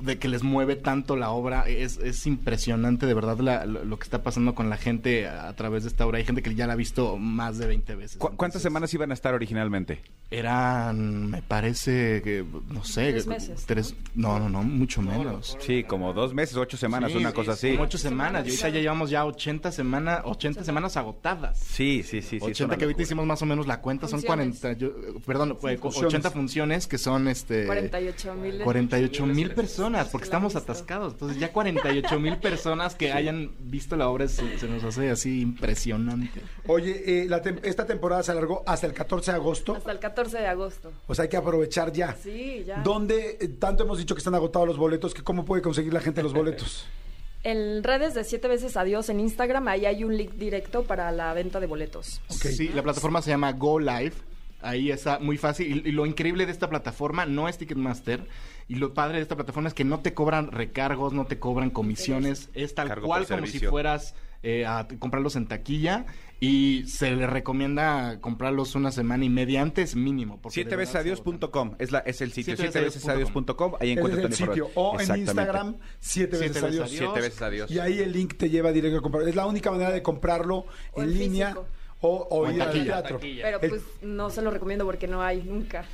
de 0.00 0.18
que 0.18 0.28
les 0.28 0.42
mueve 0.42 0.76
tanto 0.76 1.16
la 1.16 1.30
obra. 1.30 1.68
Es, 1.68 1.98
es 1.98 2.26
impresionante 2.26 3.06
de 3.06 3.14
verdad 3.14 3.38
la- 3.38 3.66
lo, 3.66 3.84
lo 3.84 3.98
que 3.98 4.04
está 4.04 4.22
pasando 4.22 4.54
con 4.54 4.68
la 4.68 4.76
gente 4.76 5.28
a, 5.28 5.54
través 5.54 5.84
de 5.84 5.90
esta 5.90 6.06
obra. 6.06 6.18
Hay 6.18 6.24
gente 6.24 6.42
que 6.42 6.54
ya 6.54 6.66
la 6.66 6.72
ha 6.72 6.76
visto 6.76 7.16
más 7.18 7.58
de 7.58 7.66
20 7.66 7.94
veces. 7.94 8.16
¿Cu- 8.18 8.28
¿Cuántas 8.36 8.44
Entonces, 8.56 8.62
semanas 8.62 8.94
iban 8.94 9.10
a 9.10 9.14
estar 9.14 9.34
originalmente? 9.34 10.02
Eran, 10.30 11.30
me 11.30 11.42
parece 11.42 12.20
que, 12.22 12.44
no 12.68 12.84
sé, 12.84 13.12
Tres 13.12 13.26
meses, 13.26 13.64
tres- 13.66 13.94
no, 14.14 14.38
no, 14.40 14.48
no, 14.48 14.62
mucho 14.64 15.00
menos. 15.00 15.56
Sí, 15.60 15.84
como 15.84 16.12
dos 16.12 16.34
meses, 16.34 16.56
ocho 16.56 16.76
semanas, 16.76 17.12
Sí, 17.12 17.18
una 17.18 17.32
cosa 17.32 17.52
así. 17.52 17.70
como 17.72 17.84
ocho 17.84 17.98
semanas. 17.98 18.44
Y 18.46 18.50
ahorita 18.50 18.68
ya 18.70 18.80
llevamos 18.80 19.10
ya 19.10 19.24
80 19.24 19.70
semanas, 19.70 20.22
80 20.24 20.63
semanas 20.64 20.96
agotadas. 20.96 21.58
Sí, 21.58 22.02
sí, 22.02 22.20
sí. 22.22 22.28
sí, 22.30 22.36
es 22.36 22.42
80 22.42 22.64
una 22.64 22.76
que 22.76 22.84
ahorita 22.84 23.02
hicimos 23.02 23.26
más 23.26 23.40
o 23.42 23.46
menos 23.46 23.66
la 23.66 23.80
cuenta, 23.80 24.06
son 24.08 24.20
Funciones. 24.20 24.60
40, 24.60 24.78
yo- 24.78 24.88
eh, 24.88 25.20
perdón, 25.26 25.56
fue 25.60 25.76
funciones. 25.76 26.08
80 26.14 26.30
funciones 26.30 26.86
que 26.86 26.98
son 26.98 27.28
este 27.28 27.66
48 27.66 28.34
mil. 28.34 28.60
48 28.62 29.26
mil 29.26 29.50
personas, 29.52 30.08
porque 30.08 30.24
estamos 30.24 30.54
visto. 30.54 30.70
atascados. 30.72 31.12
Entonces 31.14 31.38
ya 31.38 31.52
48 31.52 32.18
mil 32.20 32.36
personas 32.38 32.94
que 32.94 33.12
hayan 33.12 33.52
visto 33.60 33.96
la 33.96 34.08
obra 34.08 34.28
se, 34.28 34.58
se 34.58 34.68
nos 34.68 34.82
hace 34.84 35.10
así 35.10 35.40
impresionante. 35.40 36.40
Oye, 36.66 37.22
eh, 37.22 37.26
la 37.28 37.42
tem- 37.42 37.60
esta 37.62 37.86
temporada 37.86 38.22
se 38.22 38.32
alargó 38.32 38.62
hasta 38.66 38.86
el 38.86 38.92
14 38.92 39.30
de 39.30 39.36
agosto. 39.36 39.74
Hasta 39.76 39.92
el 39.92 39.98
14 39.98 40.38
de 40.38 40.46
agosto. 40.46 40.92
O 41.06 41.14
sea, 41.14 41.24
hay 41.24 41.28
que 41.28 41.36
aprovechar 41.36 41.92
ya. 41.92 42.16
Sí, 42.22 42.64
ya. 42.66 42.80
¿Dónde 42.82 43.38
eh, 43.40 43.48
tanto 43.48 43.84
hemos 43.84 43.98
dicho 43.98 44.14
que 44.14 44.18
están 44.20 44.34
agotados 44.34 44.66
los 44.68 44.76
boletos? 44.76 45.14
que 45.14 45.22
¿Cómo 45.22 45.44
puede 45.44 45.62
conseguir 45.62 45.92
la 45.92 46.00
gente 46.00 46.22
los 46.22 46.32
boletos? 46.32 46.86
En 47.44 47.84
redes 47.84 48.14
de 48.14 48.24
Siete 48.24 48.48
Veces 48.48 48.76
Adiós 48.76 49.10
en 49.10 49.20
Instagram, 49.20 49.68
ahí 49.68 49.84
hay 49.84 50.02
un 50.02 50.16
link 50.16 50.32
directo 50.32 50.84
para 50.84 51.12
la 51.12 51.32
venta 51.34 51.60
de 51.60 51.66
boletos. 51.66 52.22
Ok. 52.28 52.46
Sí, 52.46 52.68
la 52.68 52.82
plataforma 52.82 53.20
se 53.20 53.30
llama 53.30 53.52
Go 53.52 53.78
Live. 53.78 54.14
Ahí 54.62 54.90
está 54.90 55.18
muy 55.18 55.36
fácil. 55.36 55.82
Y, 55.84 55.90
y 55.90 55.92
lo 55.92 56.06
increíble 56.06 56.46
de 56.46 56.52
esta 56.52 56.70
plataforma 56.70 57.26
no 57.26 57.46
es 57.46 57.58
Ticketmaster. 57.58 58.26
Y 58.66 58.76
lo 58.76 58.94
padre 58.94 59.18
de 59.18 59.22
esta 59.22 59.36
plataforma 59.36 59.68
es 59.68 59.74
que 59.74 59.84
no 59.84 60.00
te 60.00 60.14
cobran 60.14 60.50
recargos, 60.50 61.12
no 61.12 61.26
te 61.26 61.38
cobran 61.38 61.68
comisiones. 61.68 62.48
Es 62.54 62.74
tal 62.74 62.88
Cargo 62.88 63.06
cual 63.06 63.26
como 63.26 63.46
si 63.46 63.60
fueras 63.60 64.14
eh, 64.44 64.66
a 64.66 64.86
comprarlos 64.98 65.36
en 65.36 65.46
taquilla. 65.46 66.06
Y 66.40 66.84
se 66.88 67.10
le 67.12 67.26
recomienda 67.26 68.20
comprarlos 68.20 68.74
una 68.74 68.90
semana 68.92 69.24
y 69.24 69.30
media 69.30 69.62
antes 69.62 69.96
mínimo. 69.96 70.34
se 70.34 70.38
agotan. 70.38 70.52
Sieteveces.adiós.com 70.52 71.76
es, 71.78 71.90
la, 71.90 72.00
es 72.00 72.20
el 72.20 72.32
sitio. 72.32 72.54
Siete 72.56 72.80
veces 72.80 73.02
Sietevecesadiós.com. 73.02 73.72
Ahí 73.80 73.92
encuentras 73.92 74.24
el 74.24 74.34
sitio. 74.34 74.68
O 74.74 75.00
en. 75.00 75.16
Instagram, 75.20 75.76
siete 76.00 76.36
veces 76.36 76.52
Siete 76.52 76.60
veces 76.60 76.62
adiós. 76.62 76.88
adiós. 76.88 76.98
Siete 76.98 77.20
veces 77.20 77.42
adiós. 77.42 77.70
Y 77.70 77.78
ahí 77.78 77.98
el 78.00 78.12
link 78.12 78.34
te 78.36 78.50
lleva 78.50 78.72
directo 78.72 78.98
a 78.98 79.02
comprar. 79.02 79.26
Es 79.26 79.34
la 79.34 79.46
única 79.46 79.70
manera 79.70 79.90
de 79.90 80.02
comprarlo 80.02 80.66
O 80.92 81.02
en 81.02 81.08
en 81.10 81.18
línea 81.18 81.46
físico. 81.48 81.66
O, 82.00 82.08
o 82.30 82.40
O 82.40 82.50
ir 82.50 82.62
al 82.62 82.72
teatro. 82.72 83.18
Pero 83.20 83.60
pues 83.60 83.82
no 84.02 84.30
se 84.30 84.42
lo 84.42 84.50
recomiendo 84.50 84.84
porque 84.84 85.06
no 85.06 85.22
hay 85.22 85.42
nunca. 85.42 85.84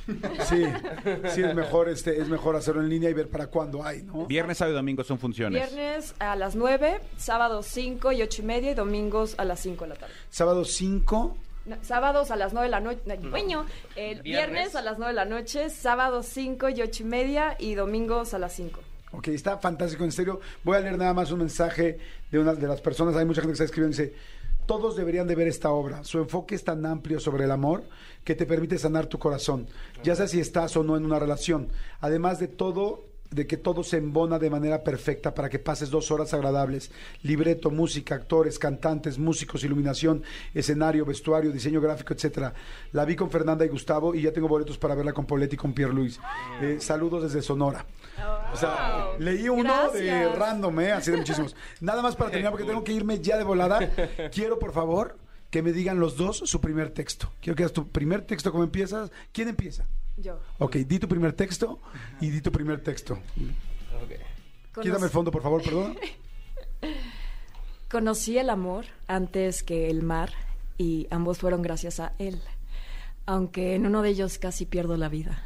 Sí, 0.45 0.63
sí 1.33 1.41
es 1.41 1.55
mejor, 1.55 1.89
este, 1.89 2.19
es 2.19 2.27
mejor 2.27 2.55
hacerlo 2.55 2.81
en 2.81 2.89
línea 2.89 3.09
y 3.09 3.13
ver 3.13 3.29
para 3.29 3.47
cuándo 3.47 3.83
hay, 3.83 4.03
¿no? 4.03 4.25
Viernes, 4.25 4.57
sábado 4.57 4.73
y 4.73 4.77
domingo 4.77 5.03
son 5.03 5.19
funciones. 5.19 5.71
Viernes 5.71 6.15
a 6.19 6.35
las 6.35 6.55
9, 6.55 6.99
sábados 7.17 7.65
5 7.67 8.11
y 8.11 8.21
8 8.21 8.41
y 8.41 8.45
media 8.45 8.71
y 8.71 8.73
domingos 8.73 9.35
a 9.37 9.45
las 9.45 9.59
5 9.61 9.85
de 9.85 9.89
la 9.89 9.95
tarde. 9.95 10.13
Sábado 10.29 10.65
5. 10.65 11.37
No, 11.63 11.77
sábados 11.83 12.31
a 12.31 12.35
las 12.35 12.53
9 12.53 12.67
de 12.67 12.71
la 12.71 12.79
noche. 12.79 13.01
Viernes. 13.05 14.23
viernes 14.23 14.75
a 14.75 14.81
las 14.81 14.97
9 14.97 15.13
de 15.13 15.15
la 15.15 15.25
noche, 15.25 15.69
sábados 15.69 16.25
5 16.27 16.69
y 16.69 16.81
8 16.81 17.03
y 17.03 17.05
media 17.05 17.55
y 17.59 17.75
domingos 17.75 18.33
a 18.33 18.39
las 18.39 18.53
5. 18.53 18.79
Ok, 19.13 19.27
está 19.29 19.57
fantástico, 19.57 20.03
en 20.03 20.11
serio. 20.11 20.39
Voy 20.63 20.77
a 20.77 20.79
leer 20.79 20.97
nada 20.97 21.13
más 21.13 21.31
un 21.31 21.39
mensaje 21.39 21.97
de 22.31 22.39
una 22.39 22.53
de 22.53 22.67
las 22.67 22.81
personas. 22.81 23.15
Hay 23.15 23.25
mucha 23.25 23.41
gente 23.41 23.51
que 23.51 23.63
está 23.63 23.65
escribiendo 23.65 23.95
y 23.95 24.05
dice, 24.05 24.15
todos 24.71 24.95
deberían 24.95 25.27
de 25.27 25.35
ver 25.35 25.49
esta 25.49 25.71
obra. 25.71 26.05
Su 26.05 26.19
enfoque 26.19 26.55
es 26.55 26.63
tan 26.63 26.85
amplio 26.85 27.19
sobre 27.19 27.43
el 27.43 27.51
amor 27.51 27.83
que 28.23 28.35
te 28.35 28.45
permite 28.45 28.77
sanar 28.77 29.07
tu 29.07 29.19
corazón, 29.19 29.67
ya 30.01 30.15
sea 30.15 30.29
si 30.29 30.39
estás 30.39 30.77
o 30.77 30.83
no 30.83 30.95
en 30.95 31.03
una 31.03 31.19
relación. 31.19 31.67
Además 31.99 32.39
de 32.39 32.47
todo, 32.47 33.10
de 33.31 33.47
que 33.47 33.55
todo 33.55 33.81
se 33.83 33.95
embona 33.97 34.37
de 34.39 34.49
manera 34.49 34.83
perfecta 34.83 35.33
para 35.33 35.49
que 35.49 35.57
pases 35.57 35.89
dos 35.89 36.11
horas 36.11 36.33
agradables. 36.33 36.91
Libreto, 37.23 37.71
música, 37.71 38.13
actores, 38.15 38.59
cantantes, 38.59 39.17
músicos, 39.17 39.63
iluminación, 39.63 40.21
escenario, 40.53 41.05
vestuario, 41.05 41.51
diseño 41.51 41.79
gráfico, 41.79 42.13
etcétera. 42.13 42.53
La 42.91 43.05
vi 43.05 43.15
con 43.15 43.31
Fernanda 43.31 43.63
y 43.65 43.69
Gustavo 43.69 44.13
y 44.13 44.23
ya 44.23 44.33
tengo 44.33 44.49
boletos 44.49 44.77
para 44.77 44.95
verla 44.95 45.13
con 45.13 45.25
Poletti 45.25 45.55
y 45.55 45.57
con 45.57 45.73
Pierre 45.73 45.93
Luis. 45.93 46.19
Eh, 46.61 46.77
saludos 46.81 47.23
desde 47.23 47.41
Sonora. 47.41 47.85
O 48.53 48.57
sea, 48.57 49.05
Wow. 49.11 49.19
leí 49.19 49.47
uno 49.47 49.91
de 49.91 50.27
random, 50.35 50.79
¿eh? 50.81 50.91
Así 50.91 51.09
de 51.11 51.17
muchísimos. 51.17 51.55
Nada 51.79 52.01
más 52.01 52.17
para 52.17 52.29
terminar, 52.31 52.51
porque 52.51 52.65
tengo 52.67 52.83
que 52.83 52.91
irme 52.91 53.19
ya 53.21 53.37
de 53.37 53.45
volada. 53.45 53.79
Quiero, 54.33 54.59
por 54.59 54.73
favor, 54.73 55.17
que 55.49 55.61
me 55.61 55.71
digan 55.71 55.99
los 56.01 56.17
dos 56.17 56.37
su 56.37 56.59
primer 56.59 56.89
texto. 56.89 57.31
Quiero 57.41 57.55
que 57.55 57.63
hagas 57.63 57.73
tu 57.73 57.87
primer 57.89 58.23
texto, 58.23 58.51
¿cómo 58.51 58.63
empiezas? 58.65 59.09
¿Quién 59.31 59.47
empieza? 59.47 59.85
Yo. 60.17 60.39
Ok, 60.59 60.75
di 60.77 60.99
tu 60.99 61.07
primer 61.07 61.33
texto 61.33 61.79
y 62.19 62.29
di 62.29 62.41
tu 62.41 62.51
primer 62.51 62.81
texto. 62.81 63.13
Ok. 64.03 64.81
Quítame 64.81 65.05
el 65.05 65.11
fondo, 65.11 65.31
por 65.31 65.41
favor, 65.41 65.63
perdón. 65.63 65.97
Conocí 67.89 68.37
el 68.37 68.49
amor 68.49 68.85
antes 69.07 69.63
que 69.63 69.89
el 69.89 70.01
mar 70.01 70.31
y 70.77 71.07
ambos 71.11 71.39
fueron 71.39 71.61
gracias 71.61 71.99
a 71.99 72.13
él, 72.19 72.41
aunque 73.25 73.75
en 73.75 73.85
uno 73.85 74.01
de 74.01 74.09
ellos 74.09 74.37
casi 74.37 74.65
pierdo 74.65 74.95
la 74.95 75.09
vida. 75.09 75.43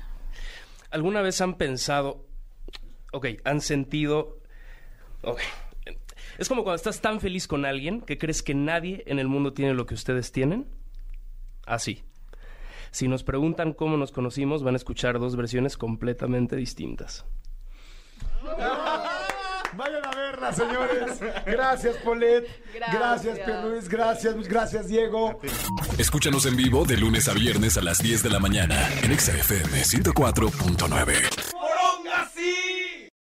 ¿Alguna 0.91 1.21
vez 1.21 1.41
han 1.41 1.55
pensado, 1.55 2.25
ok, 3.11 3.27
han 3.43 3.61
sentido, 3.61 4.39
ok, 5.23 5.39
es 6.37 6.47
como 6.47 6.63
cuando 6.63 6.75
estás 6.75 7.01
tan 7.01 7.19
feliz 7.19 7.47
con 7.47 7.65
alguien 7.65 8.01
que 8.01 8.17
crees 8.17 8.43
que 8.43 8.53
nadie 8.53 9.03
en 9.07 9.19
el 9.19 9.27
mundo 9.27 9.53
tiene 9.53 9.73
lo 9.73 9.85
que 9.85 9.93
ustedes 9.93 10.31
tienen? 10.31 10.67
Así. 11.65 12.03
Si 12.95 13.09
nos 13.09 13.23
preguntan 13.23 13.73
cómo 13.73 13.97
nos 13.97 14.13
conocimos, 14.13 14.63
van 14.63 14.75
a 14.75 14.77
escuchar 14.77 15.19
dos 15.19 15.35
versiones 15.35 15.75
completamente 15.75 16.55
distintas. 16.55 17.25
Vayan 19.75 20.05
a 20.05 20.11
verla, 20.11 20.53
señores. 20.53 21.19
Gracias, 21.45 21.97
Polet. 21.97 22.47
Gracias, 22.73 23.35
Gracias. 23.35 23.65
Luis. 23.65 23.89
Gracias, 23.89 24.47
gracias, 24.47 24.87
Diego. 24.87 25.41
Escúchanos 25.97 26.45
en 26.45 26.55
vivo 26.55 26.85
de 26.85 26.95
lunes 26.95 27.27
a 27.27 27.33
viernes 27.33 27.75
a 27.75 27.81
las 27.81 27.97
10 27.97 28.23
de 28.23 28.29
la 28.29 28.39
mañana 28.39 28.89
en 29.03 29.11
Exa 29.11 29.33
FM 29.33 29.77
104.9. 29.81 31.54